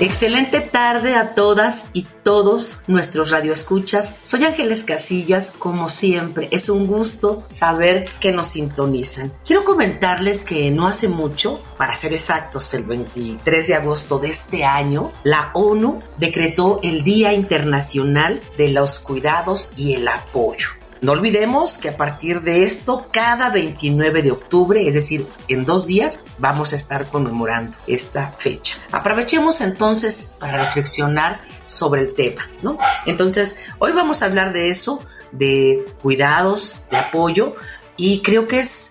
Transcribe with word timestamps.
Excelente 0.00 0.60
tarde 0.60 1.16
a 1.16 1.34
todas 1.34 1.90
y 1.92 2.06
todos 2.22 2.82
nuestros 2.86 3.30
radioescuchas. 3.30 4.16
Soy 4.20 4.44
Ángeles 4.44 4.84
Casillas, 4.84 5.52
como 5.58 5.88
siempre. 5.88 6.48
Es 6.52 6.68
un 6.68 6.86
gusto 6.86 7.42
saber 7.48 8.04
que 8.20 8.30
nos 8.30 8.46
sintonizan. 8.48 9.32
Quiero 9.44 9.64
comentarles 9.64 10.44
que 10.44 10.70
no 10.70 10.86
hace 10.86 11.08
mucho, 11.08 11.60
para 11.76 11.96
ser 11.96 12.12
exactos, 12.12 12.72
el 12.74 12.84
23 12.84 13.66
de 13.66 13.74
agosto 13.74 14.20
de 14.20 14.28
este 14.28 14.64
año, 14.64 15.10
la 15.24 15.50
ONU 15.54 16.00
decretó 16.16 16.78
el 16.84 17.02
Día 17.02 17.32
Internacional 17.32 18.40
de 18.56 18.68
los 18.68 19.00
Cuidados 19.00 19.72
y 19.76 19.94
el 19.94 20.06
Apoyo. 20.06 20.77
No 21.00 21.12
olvidemos 21.12 21.78
que 21.78 21.90
a 21.90 21.96
partir 21.96 22.40
de 22.42 22.64
esto, 22.64 23.06
cada 23.12 23.50
29 23.50 24.22
de 24.22 24.32
octubre, 24.32 24.88
es 24.88 24.94
decir, 24.94 25.26
en 25.46 25.64
dos 25.64 25.86
días, 25.86 26.20
vamos 26.38 26.72
a 26.72 26.76
estar 26.76 27.06
conmemorando 27.06 27.76
esta 27.86 28.32
fecha. 28.32 28.76
Aprovechemos 28.90 29.60
entonces 29.60 30.32
para 30.40 30.64
reflexionar 30.64 31.40
sobre 31.66 32.02
el 32.02 32.14
tema, 32.14 32.48
¿no? 32.62 32.78
Entonces, 33.06 33.58
hoy 33.78 33.92
vamos 33.92 34.22
a 34.22 34.26
hablar 34.26 34.52
de 34.52 34.70
eso, 34.70 35.00
de 35.30 35.84
cuidados, 36.02 36.82
de 36.90 36.96
apoyo, 36.96 37.54
y 37.96 38.22
creo 38.22 38.48
que 38.48 38.60
es 38.60 38.90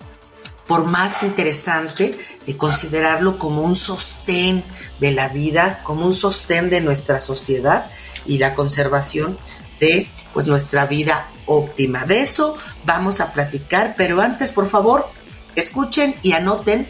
por 0.66 0.86
más 0.86 1.24
interesante 1.24 2.18
de 2.46 2.58
considerarlo 2.58 3.38
como 3.38 3.64
un 3.64 3.76
sostén 3.76 4.64
de 5.00 5.12
la 5.12 5.28
vida, 5.30 5.82
como 5.84 6.06
un 6.06 6.14
sostén 6.14 6.70
de 6.70 6.80
nuestra 6.82 7.20
sociedad 7.20 7.92
y 8.26 8.38
la 8.38 8.54
conservación 8.54 9.38
de 9.80 10.08
pues 10.34 10.48
nuestra 10.48 10.86
vida 10.86 11.30
óptima. 11.48 12.06
De 12.06 12.22
eso 12.22 12.56
vamos 12.86 13.20
a 13.20 13.34
platicar, 13.34 13.96
pero 13.98 14.22
antes, 14.22 14.52
por 14.52 14.68
favor, 14.68 15.08
escuchen 15.56 16.16
y 16.22 16.34
anoten 16.34 16.88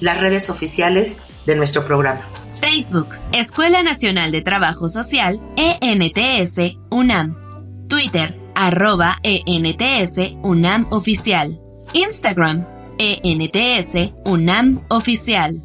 las 0.00 0.20
redes 0.20 0.50
oficiales 0.50 1.18
de 1.46 1.56
nuestro 1.56 1.86
programa. 1.86 2.26
Facebook, 2.60 3.08
Escuela 3.32 3.82
Nacional 3.82 4.32
de 4.32 4.42
Trabajo 4.42 4.88
Social, 4.88 5.40
ENTS, 5.56 6.76
UNAM. 6.90 7.36
Twitter, 7.88 8.38
arroba 8.54 9.18
ENTS, 9.22 10.36
UNAM 10.42 10.86
Oficial. 10.90 11.58
Instagram, 11.92 12.66
ENTS, 12.98 14.12
UNAM 14.24 14.84
Oficial. 14.88 15.62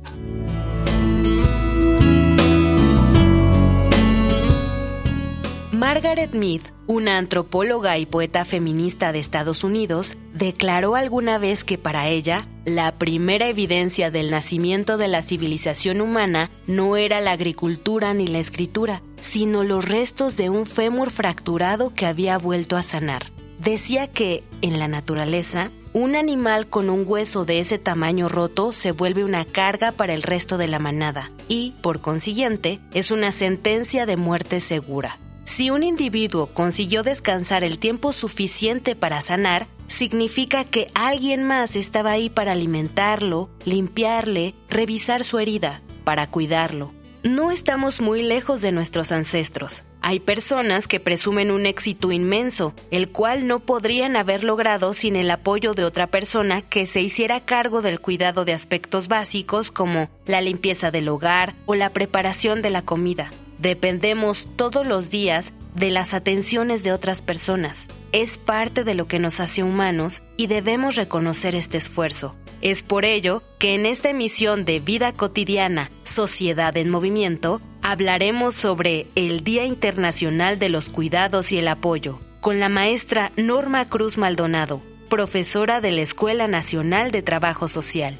Margaret 5.85 6.33
Mead, 6.33 6.61
una 6.87 7.19
antropóloga 7.19 7.99
y 7.99 8.07
poeta 8.07 8.43
feminista 8.43 9.11
de 9.11 9.19
Estados 9.19 9.63
Unidos, 9.63 10.17
declaró 10.33 10.95
alguna 10.95 11.37
vez 11.37 11.63
que 11.63 11.77
para 11.77 12.07
ella, 12.07 12.47
la 12.65 12.91
primera 12.97 13.49
evidencia 13.49 14.09
del 14.09 14.31
nacimiento 14.31 14.97
de 14.97 15.09
la 15.09 15.21
civilización 15.21 16.01
humana 16.01 16.49
no 16.65 16.97
era 16.97 17.21
la 17.21 17.33
agricultura 17.33 18.15
ni 18.15 18.25
la 18.25 18.39
escritura, 18.39 19.03
sino 19.21 19.63
los 19.63 19.87
restos 19.87 20.35
de 20.35 20.49
un 20.49 20.65
fémur 20.65 21.11
fracturado 21.11 21.93
que 21.93 22.07
había 22.07 22.39
vuelto 22.39 22.77
a 22.77 22.81
sanar. 22.81 23.31
Decía 23.59 24.07
que, 24.07 24.43
en 24.63 24.79
la 24.79 24.87
naturaleza, 24.87 25.69
un 25.93 26.15
animal 26.15 26.65
con 26.65 26.89
un 26.89 27.03
hueso 27.05 27.45
de 27.45 27.59
ese 27.59 27.77
tamaño 27.77 28.27
roto 28.27 28.73
se 28.73 28.91
vuelve 28.91 29.23
una 29.23 29.45
carga 29.45 29.91
para 29.91 30.15
el 30.15 30.23
resto 30.23 30.57
de 30.57 30.67
la 30.67 30.79
manada 30.79 31.29
y, 31.47 31.75
por 31.83 32.01
consiguiente, 32.01 32.79
es 32.95 33.11
una 33.11 33.31
sentencia 33.31 34.07
de 34.07 34.17
muerte 34.17 34.61
segura. 34.61 35.19
Si 35.45 35.69
un 35.69 35.83
individuo 35.83 36.47
consiguió 36.47 37.03
descansar 37.03 37.63
el 37.63 37.79
tiempo 37.79 38.13
suficiente 38.13 38.95
para 38.95 39.21
sanar, 39.21 39.67
significa 39.87 40.65
que 40.65 40.87
alguien 40.93 41.43
más 41.43 41.75
estaba 41.75 42.11
ahí 42.11 42.29
para 42.29 42.51
alimentarlo, 42.51 43.49
limpiarle, 43.63 44.55
revisar 44.69 45.23
su 45.23 45.39
herida, 45.39 45.81
para 46.03 46.27
cuidarlo. 46.27 46.91
No 47.23 47.51
estamos 47.51 48.01
muy 48.01 48.21
lejos 48.21 48.61
de 48.61 48.71
nuestros 48.71 49.11
ancestros. 49.11 49.83
Hay 50.01 50.19
personas 50.19 50.87
que 50.87 50.99
presumen 50.99 51.49
un 51.49 51.65
éxito 51.65 52.11
inmenso, 52.11 52.75
el 52.91 53.09
cual 53.09 53.47
no 53.47 53.61
podrían 53.61 54.15
haber 54.15 54.43
logrado 54.43 54.93
sin 54.93 55.15
el 55.15 55.31
apoyo 55.31 55.73
de 55.73 55.83
otra 55.83 56.05
persona 56.05 56.61
que 56.61 56.85
se 56.85 57.01
hiciera 57.01 57.39
cargo 57.39 57.81
del 57.81 57.99
cuidado 57.99 58.45
de 58.45 58.53
aspectos 58.53 59.07
básicos 59.07 59.71
como 59.71 60.09
la 60.27 60.41
limpieza 60.41 60.91
del 60.91 61.09
hogar 61.09 61.55
o 61.65 61.73
la 61.73 61.89
preparación 61.89 62.61
de 62.61 62.69
la 62.69 62.83
comida. 62.83 63.31
Dependemos 63.59 64.47
todos 64.55 64.85
los 64.85 65.09
días 65.09 65.53
de 65.75 65.91
las 65.91 66.13
atenciones 66.13 66.83
de 66.83 66.93
otras 66.93 67.21
personas. 67.21 67.87
Es 68.11 68.37
parte 68.37 68.83
de 68.83 68.95
lo 68.95 69.07
que 69.07 69.19
nos 69.19 69.39
hace 69.39 69.61
humanos 69.61 70.23
y 70.37 70.47
debemos 70.47 70.95
reconocer 70.95 71.55
este 71.55 71.77
esfuerzo. 71.77 72.35
Es 72.61 72.81
por 72.81 73.05
ello 73.05 73.43
que 73.59 73.75
en 73.75 73.85
esta 73.85 74.09
emisión 74.09 74.65
de 74.65 74.79
Vida 74.79 75.11
Cotidiana, 75.11 75.91
Sociedad 76.05 76.75
en 76.77 76.89
Movimiento, 76.89 77.61
hablaremos 77.81 78.55
sobre 78.55 79.07
el 79.15 79.43
Día 79.43 79.65
Internacional 79.65 80.57
de 80.57 80.69
los 80.69 80.89
Cuidados 80.89 81.51
y 81.51 81.57
el 81.57 81.67
Apoyo, 81.67 82.19
con 82.39 82.59
la 82.59 82.69
maestra 82.69 83.31
Norma 83.35 83.87
Cruz 83.89 84.17
Maldonado, 84.17 84.81
profesora 85.09 85.81
de 85.81 85.91
la 85.91 86.01
Escuela 86.01 86.47
Nacional 86.47 87.11
de 87.11 87.21
Trabajo 87.21 87.67
Social. 87.67 88.19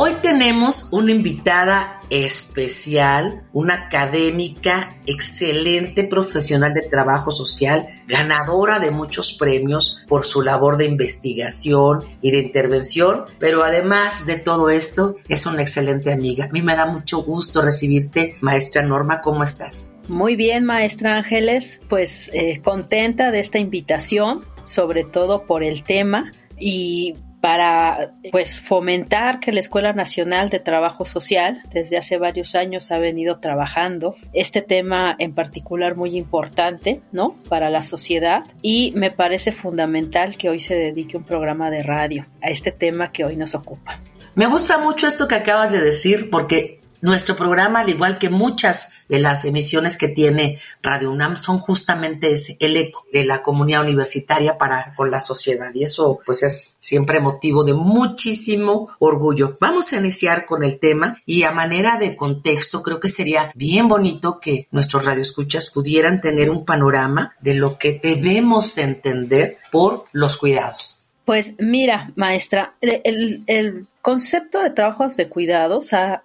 Hoy 0.00 0.12
tenemos 0.22 0.90
una 0.92 1.10
invitada 1.10 1.98
especial, 2.08 3.42
una 3.52 3.74
académica, 3.74 4.90
excelente 5.06 6.04
profesional 6.04 6.72
de 6.72 6.82
trabajo 6.82 7.32
social, 7.32 7.88
ganadora 8.06 8.78
de 8.78 8.92
muchos 8.92 9.32
premios 9.32 10.04
por 10.06 10.24
su 10.24 10.42
labor 10.42 10.76
de 10.76 10.84
investigación 10.84 12.04
y 12.22 12.30
de 12.30 12.38
intervención, 12.38 13.24
pero 13.40 13.64
además 13.64 14.24
de 14.24 14.36
todo 14.36 14.70
esto, 14.70 15.16
es 15.28 15.46
una 15.46 15.62
excelente 15.62 16.12
amiga. 16.12 16.44
A 16.44 16.50
mí 16.50 16.62
me 16.62 16.76
da 16.76 16.86
mucho 16.86 17.24
gusto 17.24 17.60
recibirte, 17.60 18.36
maestra 18.40 18.82
Norma, 18.82 19.20
¿cómo 19.20 19.42
estás? 19.42 19.90
Muy 20.06 20.36
bien, 20.36 20.64
maestra 20.64 21.16
Ángeles, 21.16 21.80
pues 21.88 22.30
eh, 22.32 22.60
contenta 22.62 23.32
de 23.32 23.40
esta 23.40 23.58
invitación, 23.58 24.44
sobre 24.62 25.02
todo 25.02 25.44
por 25.44 25.64
el 25.64 25.82
tema 25.82 26.30
y 26.56 27.16
para 27.40 28.14
pues 28.30 28.60
fomentar 28.60 29.40
que 29.40 29.52
la 29.52 29.60
Escuela 29.60 29.92
Nacional 29.92 30.50
de 30.50 30.58
Trabajo 30.58 31.04
Social 31.04 31.62
desde 31.72 31.96
hace 31.96 32.18
varios 32.18 32.54
años 32.54 32.90
ha 32.90 32.98
venido 32.98 33.38
trabajando 33.38 34.14
este 34.32 34.62
tema 34.62 35.14
en 35.18 35.34
particular 35.34 35.96
muy 35.96 36.16
importante, 36.16 37.00
¿no? 37.12 37.36
para 37.48 37.70
la 37.70 37.82
sociedad 37.82 38.44
y 38.62 38.92
me 38.96 39.10
parece 39.10 39.52
fundamental 39.52 40.36
que 40.36 40.50
hoy 40.50 40.60
se 40.60 40.74
dedique 40.74 41.16
un 41.16 41.24
programa 41.24 41.70
de 41.70 41.82
radio 41.82 42.26
a 42.42 42.50
este 42.50 42.72
tema 42.72 43.12
que 43.12 43.24
hoy 43.24 43.36
nos 43.36 43.54
ocupa. 43.54 44.00
Me 44.34 44.46
gusta 44.46 44.78
mucho 44.78 45.06
esto 45.06 45.26
que 45.26 45.34
acabas 45.34 45.72
de 45.72 45.80
decir 45.80 46.30
porque 46.30 46.77
nuestro 47.00 47.36
programa, 47.36 47.80
al 47.80 47.88
igual 47.88 48.18
que 48.18 48.30
muchas 48.30 48.90
de 49.08 49.18
las 49.18 49.44
emisiones 49.44 49.96
que 49.96 50.08
tiene 50.08 50.58
Radio 50.82 51.10
UNAM, 51.10 51.36
son 51.36 51.58
justamente 51.58 52.32
ese, 52.32 52.56
el 52.60 52.76
eco 52.76 53.06
de 53.12 53.24
la 53.24 53.42
comunidad 53.42 53.82
universitaria 53.82 54.58
para 54.58 54.94
con 54.94 55.10
la 55.10 55.20
sociedad. 55.20 55.72
Y 55.74 55.84
eso, 55.84 56.20
pues, 56.24 56.42
es 56.42 56.76
siempre 56.80 57.20
motivo 57.20 57.64
de 57.64 57.74
muchísimo 57.74 58.88
orgullo. 58.98 59.56
Vamos 59.60 59.92
a 59.92 59.96
iniciar 59.96 60.46
con 60.46 60.62
el 60.62 60.78
tema 60.78 61.20
y 61.26 61.42
a 61.42 61.52
manera 61.52 61.98
de 61.98 62.16
contexto, 62.16 62.82
creo 62.82 63.00
que 63.00 63.08
sería 63.08 63.50
bien 63.54 63.88
bonito 63.88 64.40
que 64.40 64.68
nuestros 64.70 65.04
radioescuchas 65.04 65.70
pudieran 65.70 66.20
tener 66.20 66.50
un 66.50 66.64
panorama 66.64 67.34
de 67.40 67.54
lo 67.54 67.78
que 67.78 68.00
debemos 68.02 68.78
entender 68.78 69.58
por 69.70 70.06
los 70.12 70.36
cuidados. 70.36 70.98
Pues 71.24 71.56
mira, 71.58 72.10
maestra, 72.16 72.74
el, 72.80 73.86
concepto 74.00 74.62
de 74.62 74.70
trabajos 74.70 75.16
de 75.16 75.28
cuidados 75.28 75.92
ha 75.92 76.22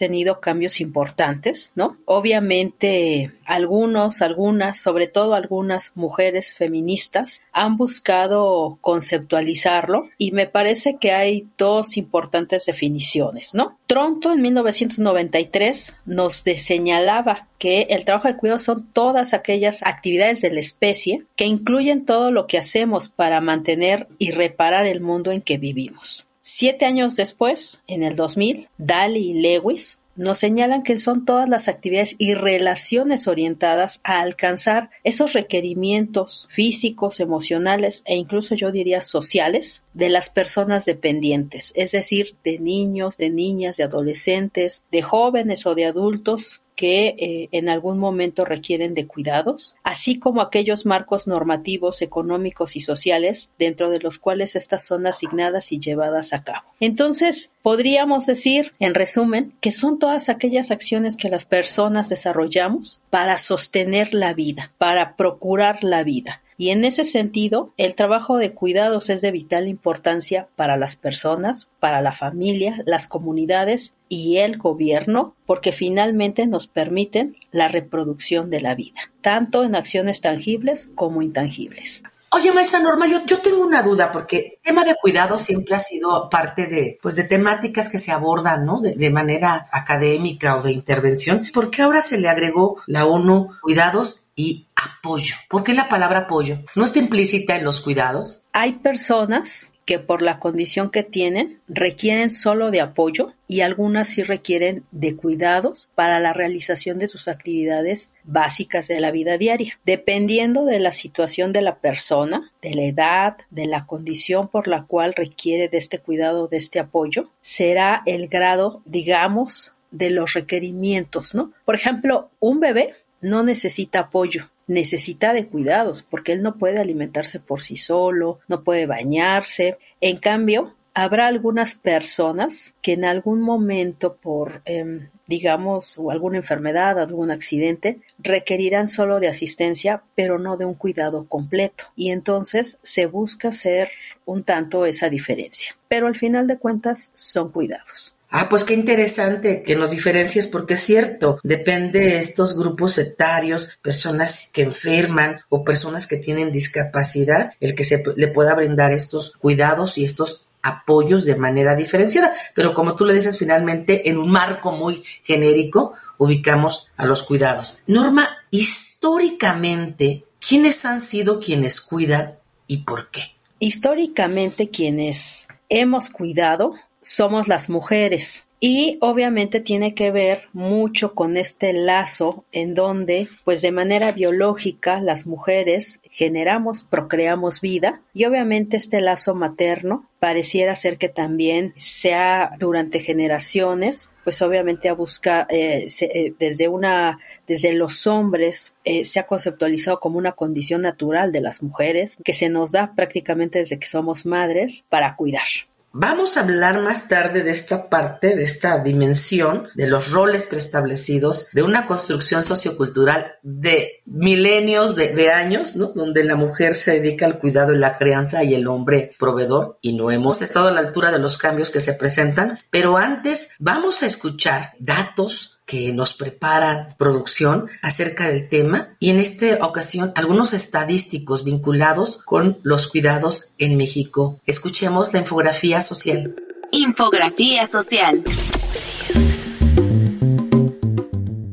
tenido 0.00 0.40
cambios 0.40 0.80
importantes, 0.80 1.72
¿no? 1.74 1.98
Obviamente 2.06 3.32
algunos, 3.44 4.22
algunas, 4.22 4.80
sobre 4.80 5.08
todo 5.08 5.34
algunas 5.34 5.94
mujeres 5.94 6.54
feministas 6.54 7.44
han 7.52 7.76
buscado 7.76 8.78
conceptualizarlo 8.80 10.08
y 10.16 10.32
me 10.32 10.46
parece 10.46 10.96
que 10.96 11.12
hay 11.12 11.48
dos 11.58 11.98
importantes 11.98 12.64
definiciones, 12.64 13.54
¿no? 13.54 13.78
Tronto 13.86 14.32
en 14.32 14.40
1993 14.40 15.94
nos 16.06 16.36
señalaba 16.36 17.48
que 17.58 17.82
el 17.90 18.06
trabajo 18.06 18.28
de 18.28 18.38
cuidado 18.38 18.58
son 18.58 18.86
todas 18.94 19.34
aquellas 19.34 19.82
actividades 19.82 20.40
de 20.40 20.50
la 20.50 20.60
especie 20.60 21.24
que 21.36 21.44
incluyen 21.44 22.06
todo 22.06 22.32
lo 22.32 22.46
que 22.46 22.56
hacemos 22.56 23.10
para 23.10 23.42
mantener 23.42 24.08
y 24.16 24.30
reparar 24.30 24.86
el 24.86 25.02
mundo 25.02 25.30
en 25.30 25.42
que 25.42 25.58
vivimos. 25.58 26.26
Siete 26.42 26.86
años 26.86 27.16
después, 27.16 27.80
en 27.86 28.02
el 28.02 28.16
2000, 28.16 28.68
Daly 28.78 29.30
y 29.30 29.34
Lewis 29.34 30.00
nos 30.16 30.38
señalan 30.38 30.82
que 30.82 30.98
son 30.98 31.24
todas 31.24 31.48
las 31.48 31.68
actividades 31.68 32.16
y 32.18 32.34
relaciones 32.34 33.26
orientadas 33.26 34.00
a 34.04 34.20
alcanzar 34.20 34.90
esos 35.02 35.32
requerimientos 35.32 36.46
físicos, 36.50 37.20
emocionales 37.20 38.02
e 38.04 38.16
incluso 38.16 38.54
yo 38.54 38.70
diría 38.70 39.00
sociales 39.00 39.84
de 39.94 40.10
las 40.10 40.28
personas 40.28 40.84
dependientes, 40.84 41.72
es 41.74 41.92
decir, 41.92 42.36
de 42.44 42.58
niños, 42.58 43.16
de 43.16 43.30
niñas, 43.30 43.78
de 43.78 43.84
adolescentes, 43.84 44.84
de 44.90 45.00
jóvenes 45.02 45.64
o 45.66 45.74
de 45.74 45.86
adultos 45.86 46.62
que 46.80 47.14
eh, 47.18 47.50
en 47.52 47.68
algún 47.68 47.98
momento 47.98 48.46
requieren 48.46 48.94
de 48.94 49.06
cuidados, 49.06 49.76
así 49.82 50.18
como 50.18 50.40
aquellos 50.40 50.86
marcos 50.86 51.26
normativos, 51.26 52.00
económicos 52.00 52.74
y 52.74 52.80
sociales 52.80 53.52
dentro 53.58 53.90
de 53.90 53.98
los 53.98 54.18
cuales 54.18 54.56
estas 54.56 54.82
son 54.82 55.06
asignadas 55.06 55.72
y 55.72 55.78
llevadas 55.78 56.32
a 56.32 56.42
cabo. 56.42 56.64
Entonces, 56.80 57.52
podríamos 57.60 58.24
decir, 58.24 58.72
en 58.78 58.94
resumen, 58.94 59.52
que 59.60 59.72
son 59.72 59.98
todas 59.98 60.30
aquellas 60.30 60.70
acciones 60.70 61.18
que 61.18 61.28
las 61.28 61.44
personas 61.44 62.08
desarrollamos 62.08 63.02
para 63.10 63.36
sostener 63.36 64.14
la 64.14 64.32
vida, 64.32 64.72
para 64.78 65.16
procurar 65.16 65.84
la 65.84 66.02
vida. 66.02 66.40
Y 66.60 66.72
en 66.72 66.84
ese 66.84 67.06
sentido, 67.06 67.72
el 67.78 67.94
trabajo 67.94 68.36
de 68.36 68.52
cuidados 68.52 69.08
es 69.08 69.22
de 69.22 69.30
vital 69.30 69.66
importancia 69.66 70.48
para 70.56 70.76
las 70.76 70.94
personas, 70.94 71.70
para 71.80 72.02
la 72.02 72.12
familia, 72.12 72.82
las 72.84 73.06
comunidades 73.06 73.96
y 74.10 74.36
el 74.36 74.58
gobierno, 74.58 75.34
porque 75.46 75.72
finalmente 75.72 76.46
nos 76.46 76.66
permiten 76.66 77.34
la 77.50 77.68
reproducción 77.68 78.50
de 78.50 78.60
la 78.60 78.74
vida, 78.74 79.10
tanto 79.22 79.64
en 79.64 79.74
acciones 79.74 80.20
tangibles 80.20 80.90
como 80.94 81.22
intangibles. 81.22 82.02
Oye, 82.32 82.52
maestra 82.52 82.78
Norma, 82.78 83.08
yo, 83.08 83.24
yo, 83.24 83.38
tengo 83.38 83.64
una 83.64 83.82
duda, 83.82 84.12
porque 84.12 84.58
el 84.62 84.62
tema 84.62 84.84
de 84.84 84.94
cuidado 85.00 85.36
siempre 85.38 85.74
ha 85.74 85.80
sido 85.80 86.28
parte 86.28 86.66
de, 86.66 86.98
pues, 87.02 87.16
de 87.16 87.24
temáticas 87.24 87.88
que 87.88 87.98
se 87.98 88.12
abordan, 88.12 88.66
¿no? 88.66 88.80
De, 88.80 88.94
de, 88.94 89.10
manera 89.10 89.66
académica 89.72 90.56
o 90.56 90.62
de 90.62 90.70
intervención. 90.70 91.42
¿Por 91.52 91.70
qué 91.70 91.82
ahora 91.82 92.02
se 92.02 92.18
le 92.18 92.28
agregó 92.28 92.80
la 92.86 93.06
ONU 93.06 93.48
cuidados 93.62 94.26
y 94.36 94.68
apoyo. 94.80 95.34
¿Por 95.48 95.62
qué 95.62 95.74
la 95.74 95.88
palabra 95.88 96.20
apoyo? 96.20 96.58
¿No 96.76 96.84
está 96.84 96.98
implícita 96.98 97.56
en 97.56 97.64
los 97.64 97.80
cuidados? 97.80 98.42
Hay 98.52 98.72
personas 98.72 99.72
que 99.84 99.98
por 99.98 100.22
la 100.22 100.38
condición 100.38 100.90
que 100.90 101.02
tienen 101.02 101.58
requieren 101.66 102.30
solo 102.30 102.70
de 102.70 102.80
apoyo 102.80 103.32
y 103.48 103.62
algunas 103.62 104.08
sí 104.08 104.22
requieren 104.22 104.84
de 104.92 105.16
cuidados 105.16 105.88
para 105.96 106.20
la 106.20 106.32
realización 106.32 107.00
de 107.00 107.08
sus 107.08 107.26
actividades 107.26 108.12
básicas 108.22 108.86
de 108.86 109.00
la 109.00 109.10
vida 109.10 109.36
diaria. 109.36 109.80
Dependiendo 109.84 110.64
de 110.64 110.78
la 110.78 110.92
situación 110.92 111.52
de 111.52 111.62
la 111.62 111.78
persona, 111.78 112.52
de 112.62 112.74
la 112.74 112.82
edad, 112.82 113.36
de 113.50 113.66
la 113.66 113.86
condición 113.86 114.46
por 114.46 114.68
la 114.68 114.84
cual 114.84 115.12
requiere 115.14 115.68
de 115.68 115.78
este 115.78 115.98
cuidado, 115.98 116.46
de 116.46 116.58
este 116.58 116.78
apoyo, 116.78 117.30
será 117.42 118.02
el 118.06 118.28
grado, 118.28 118.82
digamos, 118.84 119.74
de 119.90 120.10
los 120.10 120.34
requerimientos, 120.34 121.34
¿no? 121.34 121.52
Por 121.64 121.74
ejemplo, 121.74 122.30
un 122.38 122.60
bebé 122.60 122.94
no 123.20 123.42
necesita 123.42 124.00
apoyo, 124.00 124.50
necesita 124.70 125.32
de 125.32 125.48
cuidados, 125.48 126.02
porque 126.02 126.32
él 126.32 126.42
no 126.42 126.56
puede 126.56 126.78
alimentarse 126.78 127.40
por 127.40 127.60
sí 127.60 127.76
solo, 127.76 128.38
no 128.46 128.62
puede 128.62 128.86
bañarse. 128.86 129.78
En 130.00 130.16
cambio, 130.16 130.74
habrá 130.94 131.26
algunas 131.26 131.74
personas 131.74 132.74
que 132.80 132.92
en 132.92 133.04
algún 133.04 133.40
momento 133.40 134.16
por 134.16 134.62
eh, 134.64 135.08
digamos 135.30 135.96
alguna 136.10 136.38
enfermedad, 136.38 136.98
algún 136.98 137.30
accidente, 137.30 138.00
requerirán 138.18 138.88
solo 138.88 139.20
de 139.20 139.28
asistencia, 139.28 140.02
pero 140.16 140.38
no 140.38 140.56
de 140.56 140.64
un 140.64 140.74
cuidado 140.74 141.26
completo. 141.26 141.84
Y 141.94 142.10
entonces 142.10 142.78
se 142.82 143.06
busca 143.06 143.48
hacer 143.48 143.90
un 144.24 144.42
tanto 144.42 144.86
esa 144.86 145.08
diferencia. 145.08 145.76
Pero 145.88 146.08
al 146.08 146.16
final 146.16 146.48
de 146.48 146.58
cuentas 146.58 147.10
son 147.14 147.52
cuidados. 147.52 148.16
Ah, 148.30 148.48
pues 148.48 148.62
qué 148.62 148.74
interesante 148.74 149.64
que 149.64 149.74
nos 149.74 149.90
diferencies 149.90 150.46
porque 150.46 150.74
es 150.74 150.80
cierto, 150.80 151.40
depende 151.42 151.98
de 151.98 152.18
estos 152.20 152.56
grupos 152.56 152.96
etarios, 152.98 153.78
personas 153.82 154.48
que 154.52 154.62
enferman 154.62 155.40
o 155.48 155.64
personas 155.64 156.06
que 156.06 156.16
tienen 156.16 156.52
discapacidad, 156.52 157.54
el 157.58 157.74
que 157.74 157.82
se 157.82 158.04
le 158.14 158.28
pueda 158.28 158.54
brindar 158.54 158.92
estos 158.92 159.32
cuidados 159.32 159.98
y 159.98 160.04
estos 160.04 160.46
apoyos 160.62 161.24
de 161.24 161.34
manera 161.34 161.74
diferenciada. 161.74 162.32
Pero 162.54 162.72
como 162.72 162.94
tú 162.94 163.04
le 163.04 163.14
dices, 163.14 163.36
finalmente 163.36 164.08
en 164.08 164.18
un 164.18 164.30
marco 164.30 164.70
muy 164.70 165.02
genérico 165.24 165.94
ubicamos 166.16 166.92
a 166.96 167.06
los 167.06 167.24
cuidados. 167.24 167.78
Norma, 167.88 168.28
históricamente, 168.50 170.24
¿quiénes 170.38 170.84
han 170.84 171.00
sido 171.00 171.40
quienes 171.40 171.80
cuidan 171.80 172.36
y 172.68 172.78
por 172.78 173.10
qué? 173.10 173.22
Históricamente 173.58 174.70
quienes 174.70 175.48
hemos 175.68 176.10
cuidado 176.10 176.74
somos 177.00 177.48
las 177.48 177.68
mujeres. 177.70 178.46
Y 178.62 178.98
obviamente 179.00 179.60
tiene 179.60 179.94
que 179.94 180.10
ver 180.10 180.42
mucho 180.52 181.14
con 181.14 181.38
este 181.38 181.72
lazo 181.72 182.44
en 182.52 182.74
donde, 182.74 183.26
pues 183.42 183.62
de 183.62 183.72
manera 183.72 184.12
biológica, 184.12 185.00
las 185.00 185.26
mujeres 185.26 186.02
generamos, 186.10 186.82
procreamos 186.82 187.62
vida 187.62 188.02
y 188.12 188.26
obviamente 188.26 188.76
este 188.76 189.00
lazo 189.00 189.34
materno 189.34 190.10
pareciera 190.18 190.74
ser 190.74 190.98
que 190.98 191.08
también 191.08 191.72
sea 191.78 192.50
durante 192.58 193.00
generaciones, 193.00 194.12
pues 194.24 194.42
obviamente 194.42 194.90
a 194.90 194.94
buscar 194.94 195.46
eh, 195.48 195.86
eh, 196.02 196.34
desde 196.38 196.68
una, 196.68 197.18
desde 197.46 197.72
los 197.72 198.06
hombres 198.06 198.76
eh, 198.84 199.06
se 199.06 199.20
ha 199.20 199.26
conceptualizado 199.26 200.00
como 200.00 200.18
una 200.18 200.32
condición 200.32 200.82
natural 200.82 201.32
de 201.32 201.40
las 201.40 201.62
mujeres 201.62 202.18
que 202.22 202.34
se 202.34 202.50
nos 202.50 202.72
da 202.72 202.92
prácticamente 202.94 203.60
desde 203.60 203.78
que 203.78 203.86
somos 203.86 204.26
madres 204.26 204.84
para 204.90 205.16
cuidar. 205.16 205.48
Vamos 205.92 206.36
a 206.36 206.40
hablar 206.40 206.80
más 206.82 207.08
tarde 207.08 207.42
de 207.42 207.50
esta 207.50 207.88
parte, 207.88 208.36
de 208.36 208.44
esta 208.44 208.78
dimensión, 208.78 209.68
de 209.74 209.88
los 209.88 210.12
roles 210.12 210.46
preestablecidos, 210.46 211.48
de 211.52 211.64
una 211.64 211.86
construcción 211.86 212.44
sociocultural 212.44 213.34
de 213.42 214.02
milenios 214.06 214.94
de, 214.94 215.30
años, 215.32 215.74
¿no? 215.74 215.86
Donde 215.88 216.22
la 216.22 216.36
mujer 216.36 216.76
se 216.76 217.00
dedica 217.00 217.26
al 217.26 217.40
cuidado 217.40 217.74
y 217.74 217.78
la 217.78 217.98
crianza 217.98 218.44
y 218.44 218.54
el 218.54 218.68
hombre 218.68 219.10
proveedor, 219.18 219.78
y 219.80 219.94
no 219.94 220.12
hemos 220.12 220.42
estado 220.42 220.68
a 220.68 220.72
la 220.72 220.80
altura 220.80 221.10
de 221.10 221.18
los 221.18 221.38
cambios 221.38 221.70
que 221.70 221.80
se 221.80 221.94
presentan. 221.94 222.58
Pero 222.70 222.96
antes 222.96 223.56
vamos 223.58 224.04
a 224.04 224.06
escuchar 224.06 224.74
datos 224.78 225.59
que 225.70 225.92
nos 225.92 226.14
preparan 226.14 226.88
producción 226.98 227.68
acerca 227.80 228.28
del 228.28 228.48
tema 228.48 228.88
y 228.98 229.10
en 229.10 229.20
esta 229.20 229.64
ocasión 229.64 230.12
algunos 230.16 230.52
estadísticos 230.52 231.44
vinculados 231.44 232.16
con 232.24 232.58
los 232.64 232.88
cuidados 232.88 233.54
en 233.58 233.76
México. 233.76 234.40
Escuchemos 234.46 235.12
la 235.12 235.20
infografía 235.20 235.80
social. 235.80 236.34
Infografía 236.72 237.66
social. 237.66 238.24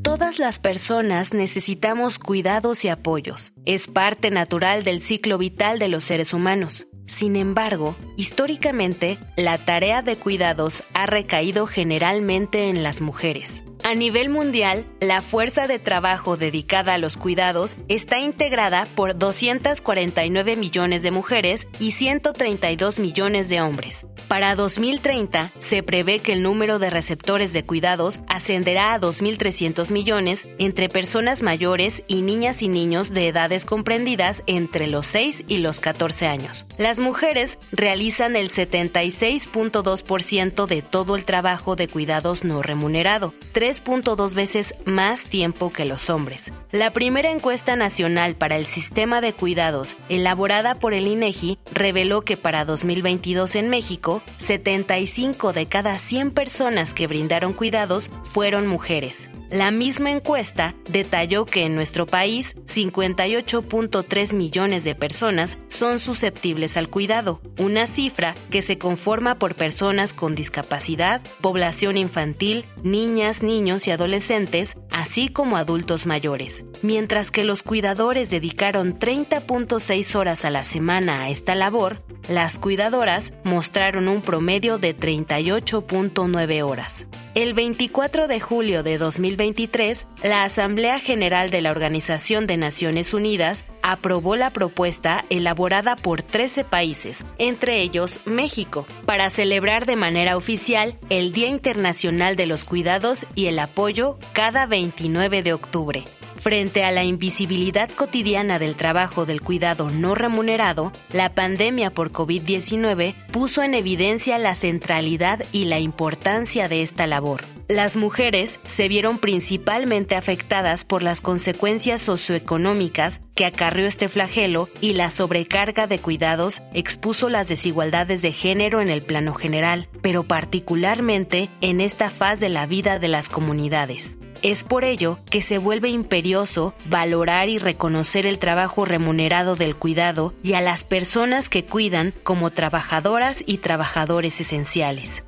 Todas 0.02 0.40
las 0.40 0.58
personas 0.58 1.32
necesitamos 1.32 2.18
cuidados 2.18 2.86
y 2.86 2.90
apoyos. 2.90 3.54
Es 3.66 3.86
parte 3.86 4.32
natural 4.32 4.84
del 4.84 5.04
ciclo 5.04 5.38
vital 5.38 5.78
de 5.78 5.90
los 5.90 6.04
seres 6.04 6.34
humanos. 6.34 6.88
Sin 7.06 7.36
embargo, 7.36 7.96
históricamente, 8.16 9.20
la 9.36 9.60
tarea 9.60 10.02
de 10.02 10.16
cuidados 10.16 10.82
ha 10.96 11.06
recaído 11.06 11.68
generalmente 11.68 12.70
en 12.70 12.82
las 12.82 13.00
mujeres. 13.00 13.62
A 13.84 13.96
nivel 13.96 14.30
mundial, 14.30 14.86
la 15.00 15.22
fuerza 15.22 15.68
de 15.68 15.80
trabajo 15.80 16.38
dedicada 16.38 16.96
a 16.96 16.98
los 16.98 17.18
cuidados 17.18 17.78
está 17.88 18.20
integrada 18.20 18.88
por 18.96 19.18
249 19.18 20.56
millones 20.56 21.04
de 21.04 21.12
mujeres 21.12 21.68
y 21.80 21.92
132 21.92 23.00
millones 23.00 23.50
de 23.50 23.62
hombres. 23.62 24.06
Para 24.28 24.56
2030, 24.56 25.52
se 25.60 25.84
prevé 25.84 26.18
que 26.20 26.34
el 26.34 26.42
número 26.44 26.80
de 26.80 26.90
receptores 26.90 27.54
de 27.54 27.64
cuidados 27.64 28.20
ascenderá 28.28 28.94
a 28.94 29.00
2.300 29.00 29.90
millones 29.90 30.50
entre 30.60 30.90
personas 30.90 31.44
mayores 31.44 32.04
y 32.08 32.24
niñas 32.24 32.62
y 32.62 32.68
niños 32.68 33.14
de 33.14 33.30
edades 33.30 33.64
comprendidas 33.64 34.44
entre 34.46 34.88
los 34.88 35.08
6 35.08 35.46
y 35.48 35.60
los 35.60 35.80
14 35.80 36.28
años. 36.28 36.66
Las 36.78 37.00
mujeres 37.00 37.58
realizan 37.72 38.36
el 38.36 38.52
76.2% 38.52 40.68
de 40.68 40.82
todo 40.82 41.16
el 41.16 41.24
trabajo 41.24 41.78
de 41.78 41.88
cuidados 41.88 42.44
no 42.44 42.62
remunerado, 42.62 43.34
3.2 43.68 44.34
veces 44.34 44.74
más 44.86 45.24
tiempo 45.24 45.74
que 45.74 45.84
los 45.84 46.10
hombres. 46.10 46.54
La 46.72 46.94
primera 46.94 47.32
encuesta 47.32 47.76
nacional 47.76 48.36
para 48.36 48.56
el 48.56 48.66
sistema 48.66 49.20
de 49.20 49.34
cuidados, 49.34 49.98
elaborada 50.08 50.76
por 50.76 50.94
el 50.94 51.06
INEGI, 51.06 51.60
reveló 51.74 52.22
que 52.22 52.38
para 52.38 52.64
2022 52.64 53.56
en 53.56 53.70
México, 53.70 54.24
75 54.38 55.52
de 55.52 55.66
cada 55.66 55.98
100 55.98 56.32
personas 56.32 56.94
que 56.94 57.08
brindaron 57.08 57.52
cuidados 57.52 58.10
fueron 58.24 58.68
mujeres. 58.68 59.28
La 59.50 59.72
misma 59.72 60.12
encuesta 60.12 60.76
detalló 60.90 61.46
que 61.46 61.64
en 61.64 61.74
nuestro 61.74 62.06
país 62.06 62.56
58.3 62.66 64.34
millones 64.34 64.84
de 64.84 64.94
personas 64.94 65.58
son 65.70 66.00
susceptibles 66.00 66.76
al 66.76 66.90
cuidado, 66.90 67.40
una 67.58 67.88
cifra 67.88 68.36
que 68.52 68.62
se 68.62 68.78
conforma 68.78 69.40
por 69.40 69.56
personas 69.56 70.14
con 70.14 70.36
discapacidad, 70.36 71.22
población 71.40 71.96
infantil, 71.96 72.66
niñas, 72.84 73.42
niños 73.42 73.88
y 73.88 73.92
adolescentes, 73.92 74.76
así 74.92 75.30
como 75.30 75.56
adultos 75.56 76.06
mayores. 76.06 76.66
Mientras 76.82 77.32
que 77.32 77.46
los 77.46 77.64
cuidadores 77.64 78.30
dedicaron 78.30 79.00
30.6 79.00 80.16
horas 80.16 80.44
a 80.44 80.50
la 80.50 80.66
semana 80.66 81.22
a 81.22 81.30
esta 81.30 81.56
labor, 81.56 82.04
las 82.28 82.60
cuidadoras 82.60 83.32
mostraron 83.46 84.10
un 84.10 84.22
promedio 84.22 84.78
de 84.78 84.94
38.9 84.96 86.64
horas. 86.64 87.08
El 87.36 87.54
24 87.54 88.28
de 88.28 88.40
julio 88.40 88.82
de 88.82 88.98
2023, 89.38 90.08
la 90.24 90.44
Asamblea 90.44 91.00
General 91.00 91.52
de 91.52 91.62
la 91.62 91.70
Organización 91.70 92.48
de 92.48 92.58
Naciones 92.58 93.14
Unidas 93.14 93.66
aprobó 93.84 94.36
la 94.36 94.50
propuesta 94.50 95.24
elaborada 95.30 95.96
por 95.96 96.24
13 96.24 96.64
países, 96.64 97.24
entre 97.38 97.82
ellos 97.82 98.20
México, 98.26 98.88
para 99.06 99.30
celebrar 99.30 99.86
de 99.86 99.96
manera 99.96 100.38
oficial 100.38 100.98
el 101.10 101.32
Día 101.34 101.50
Internacional 101.50 102.36
de 102.36 102.48
los 102.48 102.64
Cuidados 102.64 103.28
y 103.36 103.46
el 103.46 103.60
Apoyo 103.60 104.18
cada 104.34 104.66
29 104.66 105.44
de 105.44 105.54
octubre. 105.54 106.04
Frente 106.48 106.86
a 106.86 106.92
la 106.92 107.04
invisibilidad 107.04 107.90
cotidiana 107.90 108.58
del 108.58 108.76
trabajo 108.76 109.26
del 109.26 109.42
cuidado 109.42 109.90
no 109.90 110.16
remunerado, 110.16 110.94
la 111.12 111.36
pandemia 111.36 111.90
por 111.90 112.14
COVID-19 112.14 113.16
puso 113.34 113.64
en 113.64 113.74
evidencia 113.74 114.38
la 114.38 114.56
centralidad 114.56 115.44
y 115.52 115.66
la 115.66 115.80
importancia 115.80 116.70
de 116.70 116.84
esta 116.84 117.06
labor. 117.06 117.44
Las 117.68 117.98
mujeres 117.98 118.62
se 118.66 118.88
vieron 118.88 119.18
principalmente 119.18 120.16
afectadas 120.16 120.86
por 120.86 121.04
las 121.04 121.20
consecuencias 121.20 122.00
socioeconómicas 122.00 123.20
que 123.36 123.46
acarrió 123.46 123.86
este 123.86 124.08
flagelo 124.08 124.70
y 124.80 124.94
la 124.94 125.12
sobrecarga 125.12 125.86
de 125.86 126.00
cuidados 126.00 126.62
expuso 126.74 127.28
las 127.28 127.50
desigualdades 127.50 128.22
de 128.22 128.32
género 128.32 128.80
en 128.80 128.88
el 128.88 129.02
plano 129.02 129.34
general, 129.34 129.90
pero 130.02 130.24
particularmente 130.24 131.50
en 131.60 131.82
esta 131.82 132.10
faz 132.10 132.40
de 132.40 132.48
la 132.48 132.66
vida 132.68 133.00
de 133.00 133.10
las 133.10 133.28
comunidades. 133.28 134.18
Es 134.44 134.64
por 134.64 134.84
ello 134.84 135.18
que 135.30 135.42
se 135.42 135.58
vuelve 135.58 135.90
imperioso 135.90 136.37
valorar 136.86 137.50
y 137.50 137.58
reconocer 137.58 138.26
el 138.26 138.38
trabajo 138.38 138.86
remunerado 138.86 139.56
del 139.56 139.76
cuidado 139.76 140.34
y 140.44 140.54
a 140.54 140.62
las 140.62 140.84
personas 140.84 141.50
que 141.50 141.66
cuidan 141.66 142.14
como 142.24 142.52
trabajadoras 142.52 143.44
y 143.46 143.58
trabajadores 143.58 144.40
esenciales. 144.40 145.24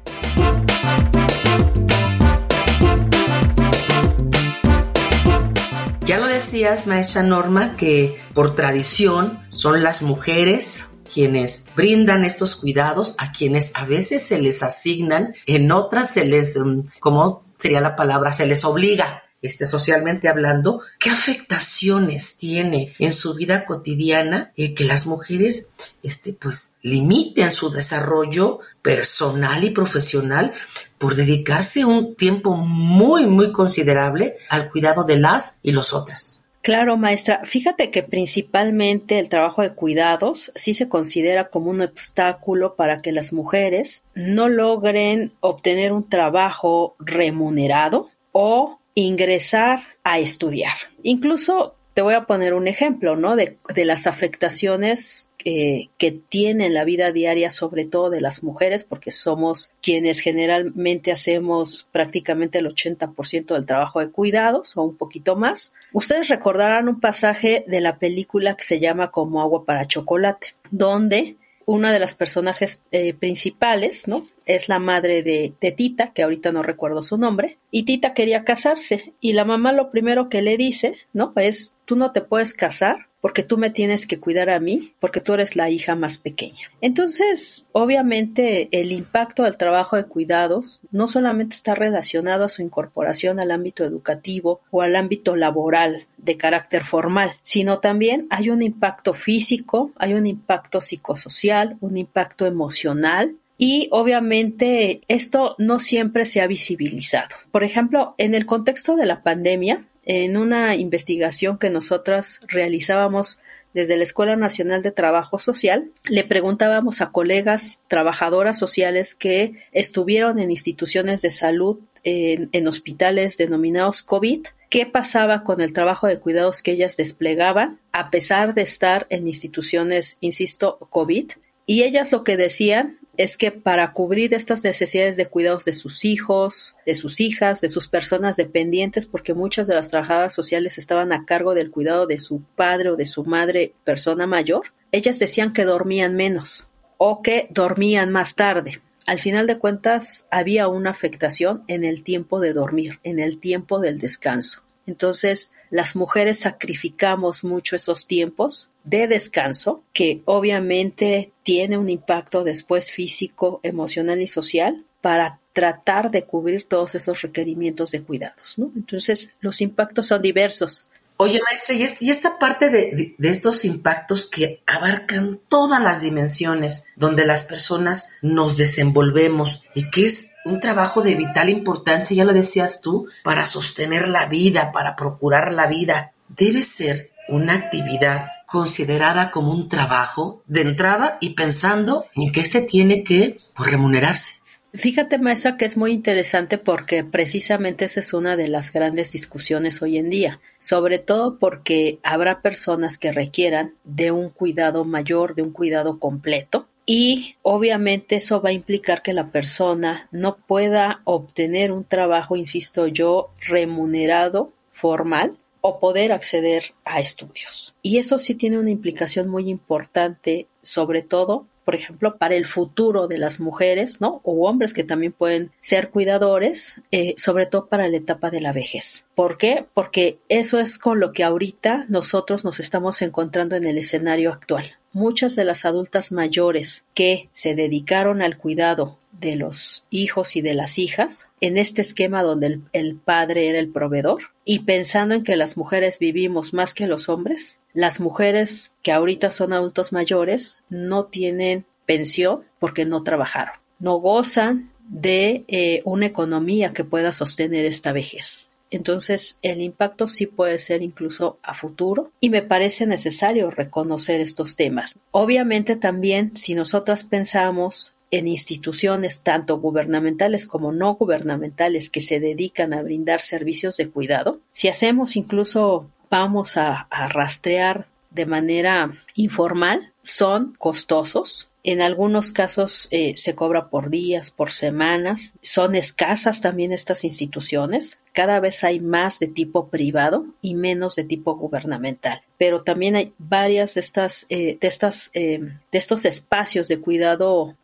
Ya 6.06 6.18
lo 6.18 6.28
decías, 6.28 6.88
maestra 6.88 7.24
Norma, 7.24 7.76
que 7.78 8.18
por 8.34 8.56
tradición 8.56 9.40
son 9.50 9.84
las 9.84 10.02
mujeres 10.02 10.86
quienes 11.12 11.66
brindan 11.76 12.24
estos 12.24 12.56
cuidados, 12.56 13.16
a 13.18 13.32
quienes 13.32 13.76
a 13.76 13.86
veces 13.86 14.24
se 14.24 14.40
les 14.40 14.64
asignan, 14.64 15.34
en 15.46 15.72
otras 15.72 16.12
se 16.12 16.26
les, 16.26 16.58
mm, 16.58 16.82
como 17.00 17.44
sería 17.58 17.82
la 17.82 17.96
palabra, 17.96 18.32
se 18.34 18.46
les 18.46 18.64
obliga 18.64 19.24
este, 19.42 19.66
socialmente 19.66 20.28
hablando, 20.28 20.82
qué 21.00 21.10
afectaciones 21.10 22.38
tiene 22.38 22.94
en 23.00 23.12
su 23.12 23.36
vida 23.36 23.66
cotidiana 23.66 24.52
eh, 24.56 24.74
que 24.74 24.84
las 24.84 25.08
mujeres 25.08 25.70
este, 26.04 26.34
pues, 26.34 26.74
limiten 26.82 27.52
su 27.52 27.70
desarrollo 27.70 28.60
personal 28.82 29.64
y 29.64 29.70
profesional 29.70 30.52
por 30.98 31.16
dedicarse 31.16 31.86
un 31.86 32.16
tiempo 32.16 32.56
muy, 32.56 33.26
muy 33.26 33.52
considerable 33.52 34.36
al 34.50 34.70
cuidado 34.70 35.04
de 35.04 35.18
las 35.18 35.60
y 35.64 35.72
los 35.72 35.94
otras. 35.94 36.40
Claro, 36.62 36.98
maestra. 36.98 37.42
Fíjate 37.46 37.90
que 37.90 38.04
principalmente 38.04 39.18
el 39.18 39.30
trabajo 39.30 39.62
de 39.62 39.74
cuidados 39.74 40.52
sí 40.56 40.74
se 40.74 40.90
considera 40.90 41.50
como 41.50 41.70
un 41.70 41.82
obstáculo 41.82 42.76
para 42.76 43.02
que 43.02 43.14
las 43.14 43.32
mujeres 43.32 44.04
no 44.14 44.50
logren 44.50 45.32
obtener 45.40 45.94
un 45.94 46.08
trabajo 46.10 46.96
remunerado 47.00 48.10
o 48.34 48.79
ingresar 49.00 49.84
a 50.04 50.20
estudiar. 50.20 50.74
Incluso 51.04 51.76
te 51.94 52.02
voy 52.02 52.14
a 52.14 52.26
poner 52.26 52.54
un 52.54 52.68
ejemplo, 52.68 53.16
¿no? 53.16 53.36
De, 53.36 53.58
las 53.76 54.08
afectaciones 54.08 55.32
que, 55.38 55.90
que 55.98 56.12
tiene 56.12 56.70
la 56.70 56.86
vida 56.86 57.12
diaria, 57.12 57.50
sobre 57.50 57.84
todo 57.84 58.10
de 58.10 58.22
las 58.22 58.44
mujeres, 58.44 58.84
porque 58.84 59.12
somos 59.12 59.72
quienes 59.82 60.20
generalmente 60.20 61.12
hacemos 61.12 61.90
prácticamente 61.92 62.60
el 62.60 62.68
80% 62.68 63.54
del 63.54 63.66
trabajo 63.66 64.00
de 64.00 64.12
cuidados 64.12 64.78
o 64.78 64.84
un 64.84 64.96
poquito 64.96 65.36
más. 65.36 65.74
Ustedes 65.92 66.30
recordarán 66.30 66.88
un 66.88 67.00
pasaje 67.00 67.66
de 67.68 67.82
la 67.82 67.98
película 67.98 68.56
que 68.56 68.64
se 68.64 68.80
llama 68.80 69.12
Como 69.12 69.42
agua 69.42 69.66
para 69.66 69.86
chocolate, 69.86 70.56
donde 70.72 71.36
una 71.70 71.92
de 71.92 72.00
las 72.00 72.16
personajes 72.16 72.82
eh, 72.92 73.14
principales, 73.14 74.08
¿no? 74.08 74.26
Es 74.48 74.70
la 74.70 74.80
madre 74.80 75.22
de, 75.22 75.54
de, 75.62 75.72
Tita, 75.72 76.14
que 76.14 76.24
ahorita 76.24 76.52
no 76.52 76.64
recuerdo 76.64 77.04
su 77.04 77.18
nombre, 77.18 77.60
y 77.70 77.84
Tita 77.84 78.16
quería 78.16 78.44
casarse, 78.44 79.14
y 79.20 79.34
la 79.34 79.46
mamá 79.46 79.72
lo 79.72 79.92
primero 79.92 80.30
que 80.30 80.42
le 80.42 80.58
dice, 80.58 80.96
¿no? 81.14 81.32
Es, 81.36 81.78
tú 81.86 81.96
no 81.96 82.12
te 82.12 82.22
puedes 82.22 82.56
casar 82.56 83.09
porque 83.22 83.44
tú 83.44 83.58
me 83.58 83.70
tienes 83.70 84.08
que 84.08 84.20
cuidar 84.20 84.50
a 84.50 84.60
mí, 84.60 84.94
porque 85.00 85.22
tú 85.22 85.34
eres 85.34 85.56
la 85.56 85.70
hija 85.70 85.96
más 85.96 86.18
pequeña. 86.18 86.72
Entonces, 86.82 87.68
obviamente, 87.72 88.70
el 88.72 88.92
impacto 88.92 89.44
del 89.44 89.58
trabajo 89.58 89.96
de 89.96 90.06
cuidados 90.06 90.82
no 90.92 91.08
solamente 91.08 91.56
está 91.56 91.76
relacionado 91.76 92.46
a 92.46 92.50
su 92.50 92.62
incorporación 92.62 93.40
al 93.40 93.52
ámbito 93.52 93.84
educativo 93.84 94.62
o 94.72 94.82
al 94.82 94.96
ámbito 94.96 95.36
laboral 95.36 96.08
de 96.18 96.38
carácter 96.38 96.84
formal, 96.84 97.32
sino 97.42 97.80
también 97.80 98.28
hay 98.30 98.50
un 98.50 98.62
impacto 98.62 99.14
físico, 99.14 99.92
hay 99.96 100.14
un 100.14 100.28
impacto 100.28 100.82
psicosocial, 100.82 101.78
un 101.82 101.98
impacto 101.98 102.46
emocional, 102.46 103.36
y 103.62 103.90
obviamente 103.92 105.02
esto 105.10 105.56
no 105.58 105.80
siempre 105.80 106.26
se 106.26 106.42
ha 106.42 106.48
visibilizado. 106.48 107.36
Por 107.52 107.66
ejemplo, 107.66 108.16
en 108.18 108.34
el 108.34 108.46
contexto 108.46 108.96
de 108.96 109.06
la 109.06 109.22
pandemia, 109.22 109.84
en 110.06 110.38
una 110.38 110.76
investigación 110.76 111.58
que 111.58 111.70
nosotras 111.70 112.42
realizábamos 112.48 113.42
desde 113.74 113.98
la 113.98 114.04
Escuela 114.04 114.36
Nacional 114.36 114.82
de 114.82 114.92
Trabajo 114.92 115.38
Social, 115.40 115.92
le 116.06 116.24
preguntábamos 116.24 117.02
a 117.02 117.12
colegas 117.12 117.82
trabajadoras 117.88 118.58
sociales 118.58 119.14
que 119.14 119.54
estuvieron 119.72 120.40
en 120.40 120.52
instituciones 120.52 121.22
de 121.22 121.32
salud 121.32 121.80
en, 122.04 122.50
en, 122.52 122.68
hospitales 122.68 123.38
denominados 123.38 124.02
COVID, 124.02 124.48
qué 124.70 124.86
pasaba 124.86 125.44
con 125.44 125.62
el 125.62 125.74
trabajo 125.74 126.08
de 126.08 126.20
cuidados 126.20 126.62
que 126.62 126.72
ellas 126.72 126.98
desplegaban 126.98 127.80
a 127.92 128.10
pesar 128.10 128.54
de 128.54 128.62
estar 128.62 129.06
en 129.10 129.28
instituciones, 129.28 130.18
insisto, 130.22 130.78
COVID. 130.90 131.32
Y 131.66 131.84
ellas 131.84 132.12
lo 132.12 132.24
que 132.24 132.38
decían 132.38 132.99
es 133.20 133.36
que 133.36 133.52
para 133.52 133.92
cubrir 133.92 134.34
estas 134.34 134.64
necesidades 134.64 135.18
de 135.18 135.26
cuidados 135.26 135.66
de 135.66 135.74
sus 135.74 136.06
hijos, 136.06 136.78
de 136.86 136.96
sus 136.96 137.20
hijas, 137.20 137.60
de 137.60 137.68
sus 137.68 137.90
personas 137.90 138.38
dependientes, 138.38 139.06
porque 139.06 139.34
muchas 139.34 139.68
de 139.68 139.76
las 139.76 139.90
trabajadoras 139.90 140.34
sociales 140.34 140.78
estaban 140.78 141.12
a 141.12 141.26
cargo 141.26 141.54
del 141.54 141.70
cuidado 141.70 142.08
de 142.08 142.18
su 142.18 142.44
padre 142.56 142.92
o 142.92 142.96
de 142.96 143.06
su 143.06 143.26
madre 143.26 143.74
persona 143.84 144.26
mayor, 144.26 144.72
ellas 144.94 145.20
decían 145.20 145.52
que 145.52 145.66
dormían 145.66 146.16
menos 146.16 146.70
o 146.96 147.22
que 147.22 147.50
dormían 147.50 148.10
más 148.10 148.36
tarde. 148.36 148.80
Al 149.06 149.20
final 149.20 149.48
de 149.48 149.58
cuentas, 149.58 150.30
había 150.32 150.70
una 150.70 150.92
afectación 150.92 151.66
en 151.68 151.84
el 151.84 152.04
tiempo 152.04 152.40
de 152.40 152.54
dormir, 152.54 153.02
en 153.04 153.20
el 153.20 153.38
tiempo 153.42 153.82
del 153.82 154.00
descanso. 154.00 154.64
Entonces, 154.88 155.52
las 155.70 155.96
mujeres 155.96 156.40
sacrificamos 156.40 157.44
mucho 157.44 157.76
esos 157.76 158.08
tiempos 158.08 158.70
de 158.84 159.08
descanso, 159.08 159.84
que 159.94 160.22
obviamente 160.26 161.32
tiene 161.44 161.78
un 161.78 161.90
impacto 161.90 162.44
después 162.44 162.92
físico, 162.92 163.60
emocional 163.64 164.22
y 164.22 164.28
social 164.28 164.86
para 165.02 165.40
tratar 165.54 166.12
de 166.12 166.24
cubrir 166.24 166.64
todos 166.66 166.96
esos 166.96 167.22
requerimientos 167.22 167.92
de 167.92 168.02
cuidados. 168.02 168.58
¿no? 168.58 168.72
Entonces, 168.76 169.36
los 169.42 169.62
impactos 169.62 170.08
son 170.08 170.22
diversos. 170.22 170.88
Oye, 171.18 171.40
maestra, 171.44 171.76
y, 171.76 172.10
esta 172.10 172.40
parte 172.40 172.70
de, 172.70 173.14
de, 173.18 173.30
estos 173.30 173.66
impactos 173.66 174.26
que 174.30 174.64
abarcan 174.66 175.42
todas 175.50 175.82
las 175.82 176.00
dimensiones 176.00 176.86
donde 176.96 177.26
las 177.26 177.44
personas 177.44 178.12
nos 178.22 178.56
desenvolvemos 178.56 179.66
y 179.76 179.90
que 179.90 180.06
es 180.06 180.32
un 180.46 180.60
trabajo 180.60 181.02
de 181.02 181.16
vital 181.16 181.50
importancia, 181.50 182.16
ya 182.16 182.26
lo 182.26 182.34
decías 182.34 182.82
tú, 182.82 183.08
para 183.24 183.46
sostener 183.46 184.08
la 184.08 184.28
vida, 184.28 184.72
para 184.72 184.96
procurar 184.96 185.52
la 185.52 185.68
vida. 185.68 186.14
Debe 186.28 186.62
ser 186.62 187.12
una 187.28 187.56
actividad 187.56 188.28
considerada 188.46 189.32
como 189.32 189.52
un 189.52 189.70
trabajo 189.70 190.44
de 190.48 190.62
entrada 190.62 191.18
y 191.22 191.32
pensando 191.32 192.06
en 192.16 192.32
que 192.32 192.42
éste 192.42 192.62
tiene 192.62 193.04
que 193.04 193.38
pues, 193.56 193.70
remunerarse. 193.70 194.40
Fíjate, 194.74 195.18
maestra, 195.18 195.58
que 195.58 195.66
es 195.66 195.78
muy 195.78 195.92
interesante 195.92 196.60
porque 196.60 197.04
precisamente 197.04 197.86
esa 197.86 198.02
es 198.02 198.14
una 198.14 198.36
de 198.36 198.48
las 198.48 198.72
grandes 198.72 199.12
discusiones 199.12 199.82
hoy 199.82 199.98
en 199.98 200.12
día, 200.12 200.42
sobre 200.60 201.00
todo 201.00 201.40
porque 201.40 202.00
habrá 202.04 202.42
personas 202.42 203.00
que 203.00 203.12
requieran 203.12 203.74
de 203.84 204.12
un 204.12 204.30
cuidado 204.30 204.86
mayor, 204.86 205.34
de 205.34 205.42
un 205.42 205.52
cuidado 205.52 205.98
completo, 205.98 206.68
y 206.92 207.36
obviamente 207.44 208.16
eso 208.16 208.42
va 208.42 208.50
a 208.50 208.54
implicar 208.54 209.04
que 209.04 209.14
la 209.14 209.28
persona 209.28 210.08
no 210.12 210.38
pueda 210.38 211.02
obtener 211.04 211.72
un 211.72 211.84
trabajo, 211.84 212.36
insisto 212.36 212.88
yo, 212.88 213.30
remunerado 213.42 214.52
formal 214.72 215.38
o 215.62 215.80
poder 215.80 216.12
acceder 216.12 216.74
a 216.86 217.00
estudios. 217.00 217.76
Y 217.84 218.00
eso 218.00 218.18
sí 218.18 218.34
tiene 218.34 218.58
una 218.58 218.72
implicación 218.72 219.30
muy 219.30 219.52
importante, 219.52 220.48
sobre 220.64 221.04
todo 221.04 221.46
por 221.64 221.76
ejemplo, 221.76 222.18
para 222.18 222.34
el 222.34 222.48
futuro 222.48 223.08
de 223.08 223.20
las 223.20 223.40
mujeres, 223.40 224.02
¿no? 224.02 224.22
O 224.24 224.50
hombres 224.50 224.74
que 224.74 224.84
también 224.84 225.12
pueden 225.12 225.52
ser 225.60 225.92
cuidadores, 225.92 226.82
eh, 226.90 227.14
sobre 227.16 227.46
todo 227.46 227.68
para 227.68 227.88
la 227.88 227.98
etapa 227.98 228.32
de 228.32 228.42
la 228.42 228.54
vejez. 228.54 229.06
¿Por 229.14 229.38
qué? 229.38 229.68
Porque 229.76 230.18
eso 230.28 230.60
es 230.60 230.80
con 230.80 231.00
lo 231.00 231.14
que 231.14 231.24
ahorita 231.24 231.86
nosotros 231.88 232.44
nos 232.44 232.60
estamos 232.60 233.04
encontrando 233.04 233.56
en 233.56 233.66
el 233.66 233.78
escenario 233.78 234.34
actual. 234.34 234.79
Muchas 234.92 235.36
de 235.36 235.44
las 235.44 235.66
adultas 235.66 236.12
mayores 236.12 236.88
que 236.94 237.30
se 237.34 237.56
dedicaron 237.56 238.22
al 238.22 238.38
cuidado 238.38 238.98
de 239.20 239.36
los 239.36 239.86
hijos 239.90 240.36
y 240.36 240.42
de 240.42 240.54
las 240.54 240.78
hijas, 240.80 241.30
en 241.42 241.58
este 241.58 241.82
esquema 241.82 242.24
donde 242.24 242.62
el, 242.74 242.96
padre 242.96 243.50
era 243.50 243.60
el 243.60 243.70
proveedor, 243.70 244.32
y 244.46 244.60
pensando 244.60 245.16
en 245.16 245.24
que 245.24 245.36
las 245.36 245.58
mujeres 245.58 246.00
vivimos 246.00 246.54
más 246.54 246.74
que 246.74 246.88
los 246.88 247.10
hombres, 247.10 247.60
las 247.74 248.00
mujeres 248.00 248.74
que 248.82 248.92
ahorita 248.92 249.30
son 249.30 249.54
adultos 249.54 249.94
mayores 249.94 250.58
no 250.70 251.06
tienen 251.06 251.66
pensión 251.86 252.44
porque 252.60 252.86
no 252.86 253.04
trabajaron, 253.04 253.56
no 253.80 253.98
gozan 253.98 254.72
de 254.88 255.44
eh, 255.48 255.82
una 255.86 256.08
economía 256.08 256.74
que 256.74 256.84
pueda 256.84 257.12
sostener 257.12 257.66
esta 257.66 257.92
vejez. 257.92 258.52
Entonces 258.72 259.40
el 259.42 259.62
impacto 259.62 260.08
sí 260.08 260.28
puede 260.28 260.60
ser 260.60 260.82
incluso 260.82 261.40
a 261.44 261.54
futuro 261.54 262.12
y 262.20 262.30
me 262.30 262.42
parece 262.42 262.86
necesario 262.86 263.52
reconocer 263.52 264.22
estos 264.22 264.56
temas. 264.56 264.98
Obviamente 265.12 265.76
también 265.76 266.36
si 266.36 266.56
nosotras 266.56 267.04
pensamos 267.04 267.94
en 268.12 268.28
instituciones 268.28 269.22
tanto 269.22 269.60
gubernamentales 269.60 270.48
como 270.48 270.72
no 270.72 270.96
gubernamentales 270.96 271.90
que 271.90 272.02
se 272.02 272.20
dedican 272.20 272.74
a 272.74 272.82
brindar 272.82 273.22
servicios 273.22 273.78
de 273.78 273.90
cuidado, 273.90 274.40
si 274.52 274.68
hacemos 274.68 275.16
incluso 275.16 275.90
vamos 276.10 276.58
a, 276.58 276.88
a 276.90 277.08
rastrear 277.08 277.88
de 278.10 278.26
manera 278.26 279.04
informal, 279.16 279.94
son 280.04 280.56
costosos, 280.58 281.50
en 281.64 281.82
algunos 281.82 282.32
casos 282.32 282.88
eh, 282.92 283.14
se 283.18 283.36
cobra 283.36 283.70
por 283.70 283.90
días, 283.90 284.32
por 284.32 284.52
semanas. 284.52 285.36
Son 285.42 285.76
escasas 285.76 286.40
también 286.42 286.72
estas 286.72 287.04
instituciones. 287.04 288.00
Cada 288.14 288.40
vez 288.40 288.64
hay 288.64 288.80
más 288.80 289.20
de 289.20 289.28
tipo 289.28 289.68
privado 289.68 290.26
y 290.42 290.56
menos 290.56 290.96
de 290.96 291.04
tipo 291.04 291.36
gubernamental. 291.36 292.22
Pero 292.38 292.62
también 292.62 292.96
hay 292.96 293.14
varias 293.18 293.74
de 293.74 293.82
estas, 293.82 294.26
eh, 294.30 294.58
de 294.60 294.68
estas, 294.68 295.12
eh, 295.14 295.42
de 295.72 295.78
estos 295.78 296.06
espacios 296.06 296.68
de 296.70 296.80
cuidado 296.80 297.56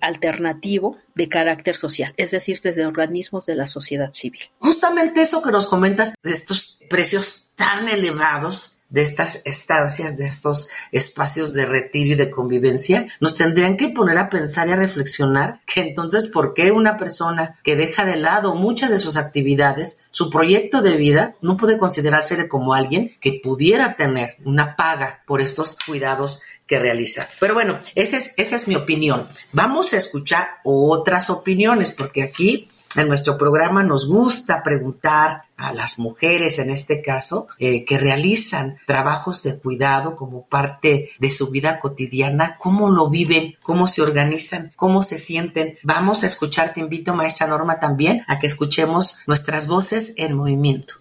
alternativo 0.00 0.98
de 1.14 1.28
carácter 1.28 1.76
social, 1.76 2.12
es 2.16 2.32
decir, 2.32 2.58
desde 2.60 2.84
organismos 2.86 3.46
de 3.46 3.54
la 3.54 3.66
sociedad 3.66 4.12
civil. 4.12 4.40
Justamente 4.58 5.22
eso 5.22 5.42
que 5.42 5.52
nos 5.52 5.68
comentas 5.68 6.14
de 6.24 6.32
estos 6.32 6.80
precios 6.90 7.50
tan 7.54 7.88
elevados 7.88 8.73
de 8.88 9.02
estas 9.02 9.42
estancias, 9.44 10.16
de 10.16 10.24
estos 10.24 10.68
espacios 10.92 11.52
de 11.52 11.66
retiro 11.66 12.12
y 12.12 12.16
de 12.16 12.30
convivencia, 12.30 13.06
nos 13.20 13.34
tendrían 13.34 13.76
que 13.76 13.88
poner 13.88 14.18
a 14.18 14.28
pensar 14.28 14.68
y 14.68 14.72
a 14.72 14.76
reflexionar 14.76 15.58
que 15.66 15.80
entonces, 15.80 16.28
¿por 16.28 16.54
qué 16.54 16.70
una 16.70 16.96
persona 16.96 17.56
que 17.62 17.76
deja 17.76 18.04
de 18.04 18.16
lado 18.16 18.54
muchas 18.54 18.90
de 18.90 18.98
sus 18.98 19.16
actividades, 19.16 19.98
su 20.10 20.30
proyecto 20.30 20.82
de 20.82 20.96
vida, 20.96 21.34
no 21.40 21.56
puede 21.56 21.78
considerarse 21.78 22.48
como 22.48 22.74
alguien 22.74 23.10
que 23.20 23.40
pudiera 23.42 23.94
tener 23.94 24.36
una 24.44 24.76
paga 24.76 25.22
por 25.26 25.40
estos 25.40 25.76
cuidados 25.86 26.40
que 26.66 26.78
realiza. 26.78 27.28
Pero 27.40 27.54
bueno, 27.54 27.78
esa 27.94 28.16
es, 28.16 28.34
esa 28.36 28.56
es 28.56 28.68
mi 28.68 28.76
opinión. 28.76 29.28
Vamos 29.52 29.92
a 29.92 29.98
escuchar 29.98 30.48
otras 30.64 31.30
opiniones, 31.30 31.92
porque 31.92 32.22
aquí 32.22 32.68
en 32.96 33.08
nuestro 33.08 33.36
programa 33.36 33.82
nos 33.82 34.06
gusta 34.06 34.62
preguntar 34.62 35.44
a 35.56 35.72
las 35.72 35.98
mujeres, 35.98 36.58
en 36.58 36.70
este 36.70 37.00
caso, 37.00 37.48
eh, 37.58 37.84
que 37.84 37.98
realizan 37.98 38.76
trabajos 38.86 39.42
de 39.42 39.58
cuidado 39.58 40.16
como 40.16 40.46
parte 40.46 41.10
de 41.18 41.28
su 41.28 41.50
vida 41.50 41.78
cotidiana, 41.78 42.56
cómo 42.58 42.90
lo 42.90 43.08
viven, 43.08 43.56
cómo 43.62 43.86
se 43.86 44.02
organizan, 44.02 44.72
cómo 44.76 45.02
se 45.02 45.18
sienten. 45.18 45.74
Vamos 45.82 46.24
a 46.24 46.26
escuchar, 46.26 46.74
te 46.74 46.80
invito, 46.80 47.14
maestra 47.14 47.46
Norma, 47.46 47.78
también 47.78 48.22
a 48.26 48.38
que 48.38 48.46
escuchemos 48.46 49.18
nuestras 49.26 49.66
voces 49.66 50.12
en 50.16 50.34
movimiento. 50.34 50.94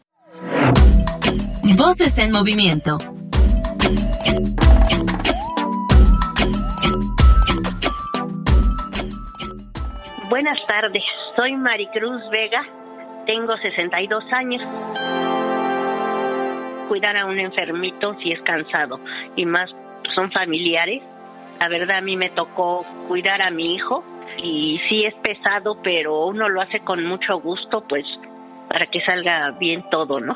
Voces 1.75 2.17
en 2.17 2.31
movimiento. 2.31 2.97
Buenas 10.33 10.57
tardes, 10.65 11.03
soy 11.35 11.55
Maricruz 11.55 12.27
Vega, 12.31 12.65
tengo 13.27 13.55
62 13.55 14.23
años. 14.33 14.63
Cuidar 16.87 17.15
a 17.17 17.27
un 17.27 17.37
enfermito 17.37 18.15
si 18.15 18.31
es 18.31 18.41
cansado 18.41 18.99
y 19.35 19.45
más 19.45 19.69
son 20.15 20.31
familiares. 20.31 21.03
La 21.59 21.69
verdad 21.69 21.97
a 21.97 22.01
mí 22.01 22.17
me 22.17 22.31
tocó 22.31 22.83
cuidar 23.07 23.43
a 23.43 23.51
mi 23.51 23.75
hijo 23.75 24.03
y 24.41 24.81
sí 24.89 25.05
es 25.05 25.13
pesado, 25.21 25.79
pero 25.83 26.25
uno 26.25 26.49
lo 26.49 26.61
hace 26.61 26.79
con 26.79 27.05
mucho 27.05 27.39
gusto, 27.39 27.85
pues 27.87 28.03
para 28.69 28.87
que 28.87 29.01
salga 29.01 29.51
bien 29.59 29.87
todo, 29.91 30.19
¿no? 30.19 30.35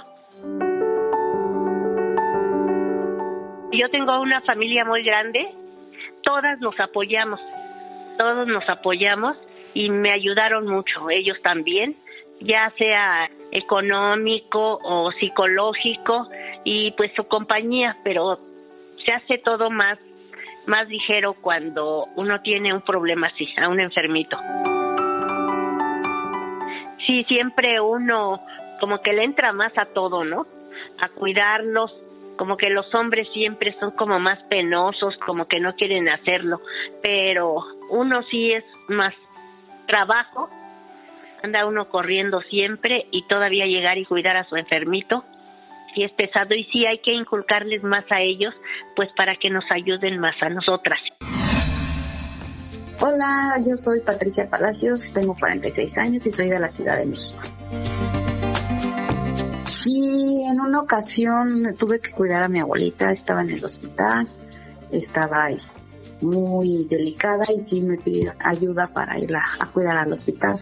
Yo 3.71 3.89
tengo 3.89 4.21
una 4.21 4.41
familia 4.41 4.85
muy 4.85 5.01
grande, 5.01 5.55
todas 6.21 6.59
nos 6.59 6.79
apoyamos, 6.79 7.39
todos 8.19 8.45
nos 8.45 8.69
apoyamos 8.69 9.35
y 9.73 9.89
me 9.89 10.11
ayudaron 10.11 10.67
mucho, 10.67 11.09
ellos 11.09 11.37
también, 11.41 11.95
ya 12.41 12.71
sea 12.77 13.29
económico 13.51 14.79
o 14.83 15.11
psicológico 15.13 16.27
y 16.63 16.91
pues 16.91 17.11
su 17.15 17.23
compañía, 17.27 17.97
pero 18.03 18.39
se 19.05 19.13
hace 19.13 19.37
todo 19.39 19.69
más 19.69 19.97
más 20.67 20.87
ligero 20.89 21.33
cuando 21.33 22.07
uno 22.17 22.41
tiene 22.41 22.73
un 22.73 22.81
problema 22.81 23.27
así, 23.27 23.47
a 23.57 23.69
un 23.69 23.79
enfermito. 23.79 24.37
Sí, 27.05 27.23
siempre 27.23 27.79
uno 27.79 28.41
como 28.81 29.01
que 29.01 29.13
le 29.13 29.23
entra 29.23 29.53
más 29.53 29.71
a 29.77 29.85
todo, 29.85 30.25
¿no? 30.25 30.45
A 30.99 31.07
cuidarlos, 31.09 31.91
como 32.37 32.57
que 32.57 32.69
los 32.69 32.93
hombres 32.93 33.27
siempre 33.33 33.75
son 33.79 33.91
como 33.91 34.19
más 34.19 34.39
penosos, 34.49 35.15
como 35.25 35.47
que 35.47 35.59
no 35.59 35.73
quieren 35.75 36.09
hacerlo, 36.09 36.61
pero 37.01 37.55
uno 37.89 38.21
sí 38.23 38.51
es 38.51 38.65
más 38.89 39.13
trabajo, 39.87 40.49
anda 41.43 41.65
uno 41.65 41.89
corriendo 41.89 42.41
siempre 42.41 43.07
y 43.11 43.25
todavía 43.27 43.65
llegar 43.65 43.97
y 43.97 44.05
cuidar 44.05 44.37
a 44.37 44.47
su 44.47 44.55
enfermito, 44.55 45.23
si 45.95 46.03
es 46.03 46.11
pesado 46.11 46.53
y 46.53 46.65
sí 46.65 46.85
hay 46.85 46.99
que 46.99 47.13
inculcarles 47.13 47.81
más 47.83 48.05
a 48.11 48.21
ellos, 48.21 48.53
pues 48.95 49.09
para 49.17 49.35
que 49.35 49.49
nos 49.49 49.63
ayuden 49.71 50.19
más 50.19 50.35
a 50.41 50.49
nosotras. 50.49 50.99
Hola, 52.99 53.59
yo 53.59 53.77
soy 53.77 53.99
Patricia 54.01 54.49
Palacios, 54.49 55.13
tengo 55.13 55.35
46 55.35 55.97
años 55.97 56.25
y 56.25 56.31
soy 56.31 56.49
de 56.49 56.59
la 56.59 56.69
Ciudad 56.69 56.97
de 56.97 57.05
México. 57.05 57.41
Sí, 59.65 60.43
en 60.49 60.59
una 60.59 60.81
ocasión 60.81 61.75
tuve 61.77 61.99
que 61.99 62.11
cuidar 62.11 62.43
a 62.43 62.47
mi 62.47 62.59
abuelita, 62.59 63.11
estaba 63.11 63.41
en 63.41 63.51
el 63.51 63.63
hospital, 63.63 64.27
estaba 64.91 65.49
este, 65.51 65.79
muy 66.21 66.85
delicada 66.85 67.45
y 67.55 67.61
sí 67.61 67.81
me 67.81 67.97
pidió 67.97 68.33
ayuda 68.39 68.87
para 68.93 69.19
irla 69.19 69.43
a 69.59 69.67
cuidar 69.67 69.97
al 69.97 70.11
hospital. 70.11 70.59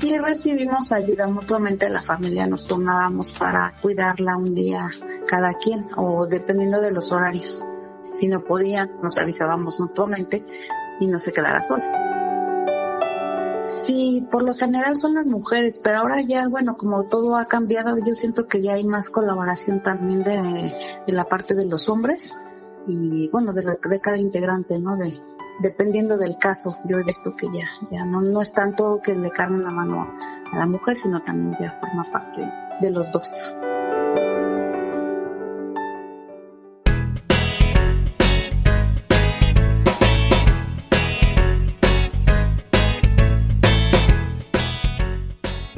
Sí 0.00 0.18
recibimos 0.18 0.92
ayuda 0.92 1.28
mutuamente, 1.28 1.88
la 1.88 2.02
familia 2.02 2.46
nos 2.46 2.64
tomábamos 2.64 3.32
para 3.32 3.74
cuidarla 3.80 4.36
un 4.36 4.54
día 4.54 4.88
cada 5.28 5.54
quien 5.54 5.86
o 5.96 6.26
dependiendo 6.26 6.80
de 6.80 6.90
los 6.90 7.12
horarios. 7.12 7.64
Si 8.14 8.26
no 8.26 8.42
podían, 8.42 8.90
nos 9.02 9.18
avisábamos 9.18 9.78
mutuamente 9.78 10.44
y 10.98 11.06
no 11.06 11.18
se 11.18 11.32
quedara 11.32 11.62
sola. 11.62 12.10
Sí, 13.60 14.26
por 14.30 14.42
lo 14.42 14.54
general 14.54 14.96
son 14.96 15.14
las 15.14 15.28
mujeres, 15.28 15.80
pero 15.82 15.98
ahora 15.98 16.22
ya, 16.22 16.48
bueno, 16.48 16.76
como 16.76 17.04
todo 17.04 17.36
ha 17.36 17.46
cambiado, 17.46 17.96
yo 17.98 18.14
siento 18.14 18.46
que 18.46 18.62
ya 18.62 18.74
hay 18.74 18.84
más 18.84 19.10
colaboración 19.10 19.82
también 19.82 20.22
de, 20.22 20.74
de 21.06 21.12
la 21.12 21.24
parte 21.24 21.54
de 21.54 21.66
los 21.66 21.88
hombres 21.88 22.36
y 22.86 23.28
bueno, 23.28 23.52
de, 23.52 23.62
la, 23.62 23.76
de 23.82 24.00
cada 24.00 24.18
integrante, 24.18 24.78
¿no? 24.78 24.96
De, 24.96 25.12
dependiendo 25.60 26.16
del 26.16 26.36
caso, 26.38 26.76
yo 26.84 26.98
he 26.98 27.02
visto 27.02 27.34
que 27.36 27.46
ya, 27.52 27.68
ya 27.90 28.04
no, 28.04 28.20
no 28.20 28.40
es 28.40 28.52
tanto 28.52 29.00
que 29.02 29.14
le 29.14 29.30
carguen 29.30 29.62
la 29.64 29.70
mano 29.70 30.08
a 30.52 30.58
la 30.58 30.66
mujer, 30.66 30.96
sino 30.96 31.22
también 31.22 31.56
ya 31.60 31.78
forma 31.80 32.10
parte 32.10 32.50
de 32.80 32.90
los 32.90 33.10
dos. 33.12 33.52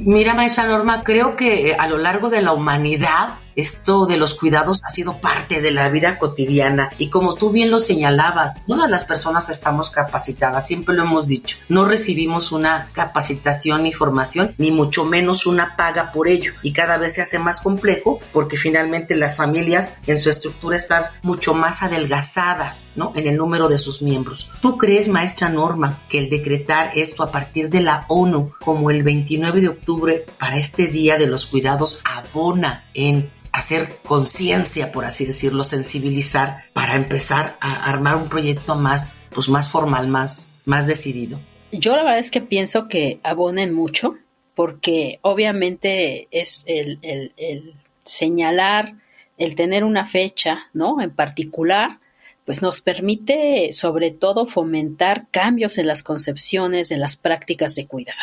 Mira, 0.05 0.35
Maestra 0.35 0.67
Norma, 0.67 1.03
creo 1.05 1.37
que 1.37 1.71
eh, 1.71 1.77
a 1.79 1.89
lo 1.89 1.97
largo 1.97 2.29
de 2.29 2.43
la 2.43 2.53
humanidad 2.53 3.39
esto 3.57 4.07
de 4.07 4.17
los 4.17 4.35
cuidados 4.35 4.81
ha 4.85 4.89
sido 4.89 5.19
parte 5.19 5.61
de 5.61 5.71
la 5.71 5.89
vida 5.89 6.19
cotidiana 6.19 6.91
y 6.99 7.09
como 7.09 7.35
tú 7.35 7.51
bien 7.51 7.71
lo 7.71 7.79
señalabas, 7.79 8.65
todas 8.67 8.91
las 8.91 9.05
personas 9.05 9.49
estamos 9.49 9.91
capacitadas, 9.91 10.67
siempre 10.67 10.95
lo 10.95 11.03
hemos 11.03 11.27
dicho, 11.27 11.57
no 11.69 11.85
recibimos 11.85 12.53
una 12.53 12.89
capacitación 12.93 13.83
ni 13.85 13.93
formación, 13.93 14.55
ni 14.59 14.71
mucho 14.71 15.05
menos 15.05 15.47
una 15.47 15.77
paga 15.77 16.13
por 16.13 16.29
ello 16.29 16.53
y 16.63 16.73
cada 16.73 16.99
vez 16.99 17.15
se 17.15 17.23
hace 17.23 17.39
más 17.39 17.61
complejo 17.61 18.21
porque 18.33 18.57
finalmente 18.57 19.17
las 19.17 19.37
familias 19.37 19.95
en 20.07 20.19
su 20.19 20.31
estructura 20.31 20.77
están 20.77 21.03
mucho 21.23 21.55
más 21.55 21.83
adelgazadas, 21.83 22.87
¿no? 22.97 23.13
En 23.15 23.27
el 23.27 23.37
número 23.37 23.69
de 23.69 23.79
sus 23.79 24.03
miembros. 24.03 24.53
¿Tú 24.61 24.79
crees, 24.79 25.09
maestra 25.09 25.49
Norma, 25.49 26.01
que 26.09 26.19
el 26.19 26.31
decretar 26.31 26.93
esto 26.95 27.23
a 27.23 27.31
partir 27.31 27.69
de 27.69 27.81
la 27.81 28.05
ONU 28.09 28.53
como 28.61 28.91
el 28.91 29.03
29 29.03 29.61
de 29.61 29.69
octubre 29.69 30.27
para 30.39 30.57
este 30.57 30.87
Día 30.87 31.19
de 31.19 31.27
los 31.27 31.47
Cuidados 31.47 32.01
abona 32.05 32.85
en 32.95 33.31
hacer 33.53 33.99
conciencia, 34.05 34.93
por 34.93 35.05
así 35.05 35.27
decirlo, 35.27 35.63
sensibilizar 35.63 36.59
para 36.73 36.95
empezar 36.95 37.57
a 37.61 37.85
armar 37.85 38.17
un 38.17 38.29
proyecto 38.29 38.77
más, 38.77 39.19
pues 39.31 39.49
más 39.49 39.69
formal, 39.69 40.09
más, 40.09 40.53
más 40.65 40.87
decidido. 40.87 41.39
Yo 41.71 41.97
la 41.97 42.03
verdad 42.03 42.19
es 42.19 42.31
que 42.31 42.41
pienso 42.41 42.89
que 42.89 43.21
abonen 43.23 43.73
mucho, 43.73 44.17
porque 44.55 45.19
obviamente 45.23 46.29
es 46.31 46.65
el, 46.67 46.99
el, 47.03 47.33
el 47.37 47.75
señalar, 48.05 48.95
el 49.39 49.55
tener 49.55 49.85
una 49.85 50.05
fecha, 50.05 50.69
¿no? 50.73 51.01
En 51.01 51.11
particular, 51.11 51.99
pues 52.45 52.63
nos 52.63 52.81
permite 52.81 53.73
sobre 53.73 54.11
todo 54.11 54.47
fomentar 54.47 55.27
cambios 55.31 55.79
en 55.79 55.87
las 55.87 56.03
concepciones 56.03 56.89
de 56.89 56.99
las 56.99 57.17
prácticas 57.17 57.75
de 57.75 57.87
cuidado. 57.87 58.19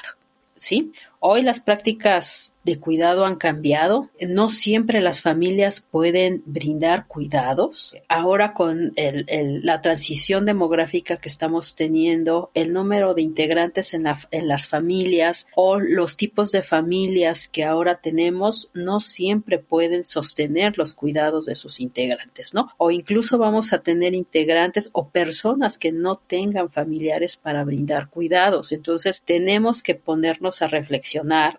¿Sí? 0.56 0.92
Hoy 1.22 1.42
las 1.42 1.60
prácticas 1.60 2.56
de 2.64 2.80
cuidado 2.80 3.26
han 3.26 3.36
cambiado. 3.36 4.10
No 4.22 4.50
siempre 4.50 5.02
las 5.02 5.22
familias 5.22 5.82
pueden 5.82 6.44
brindar 6.46 7.08
cuidados. 7.08 7.98
Ahora 8.08 8.54
con 8.54 8.94
la 8.96 9.82
transición 9.82 10.46
demográfica 10.46 11.18
que 11.18 11.28
estamos 11.28 11.76
teniendo, 11.76 12.52
el 12.54 12.72
número 12.72 13.14
de 13.14 13.22
integrantes 13.22 13.94
en, 13.94 14.06
en 14.32 14.48
las 14.48 14.68
familias 14.68 15.48
o 15.56 15.80
los 15.80 16.16
tipos 16.16 16.54
de 16.54 16.64
familias 16.64 17.50
que 17.50 17.66
ahora 17.66 18.00
tenemos 18.00 18.70
no 18.74 19.02
siempre 19.02 19.60
pueden 19.60 20.06
sostener 20.06 20.78
los 20.78 20.94
cuidados 20.94 21.48
de 21.48 21.56
sus 21.56 21.82
integrantes, 21.82 22.54
¿no? 22.54 22.70
O 22.78 22.92
incluso 22.92 23.38
vamos 23.38 23.74
a 23.74 23.80
tener 23.80 24.16
integrantes 24.16 24.90
o 24.94 25.10
personas 25.10 25.78
que 25.78 25.92
no 25.92 26.16
tengan 26.16 26.70
familiares 26.70 27.36
para 27.36 27.66
brindar 27.66 28.10
cuidados. 28.10 28.72
Entonces 28.72 29.22
tenemos 29.26 29.84
que 29.84 29.96
ponernos 29.96 30.62
a 30.62 30.68
reflexionar 30.68 31.09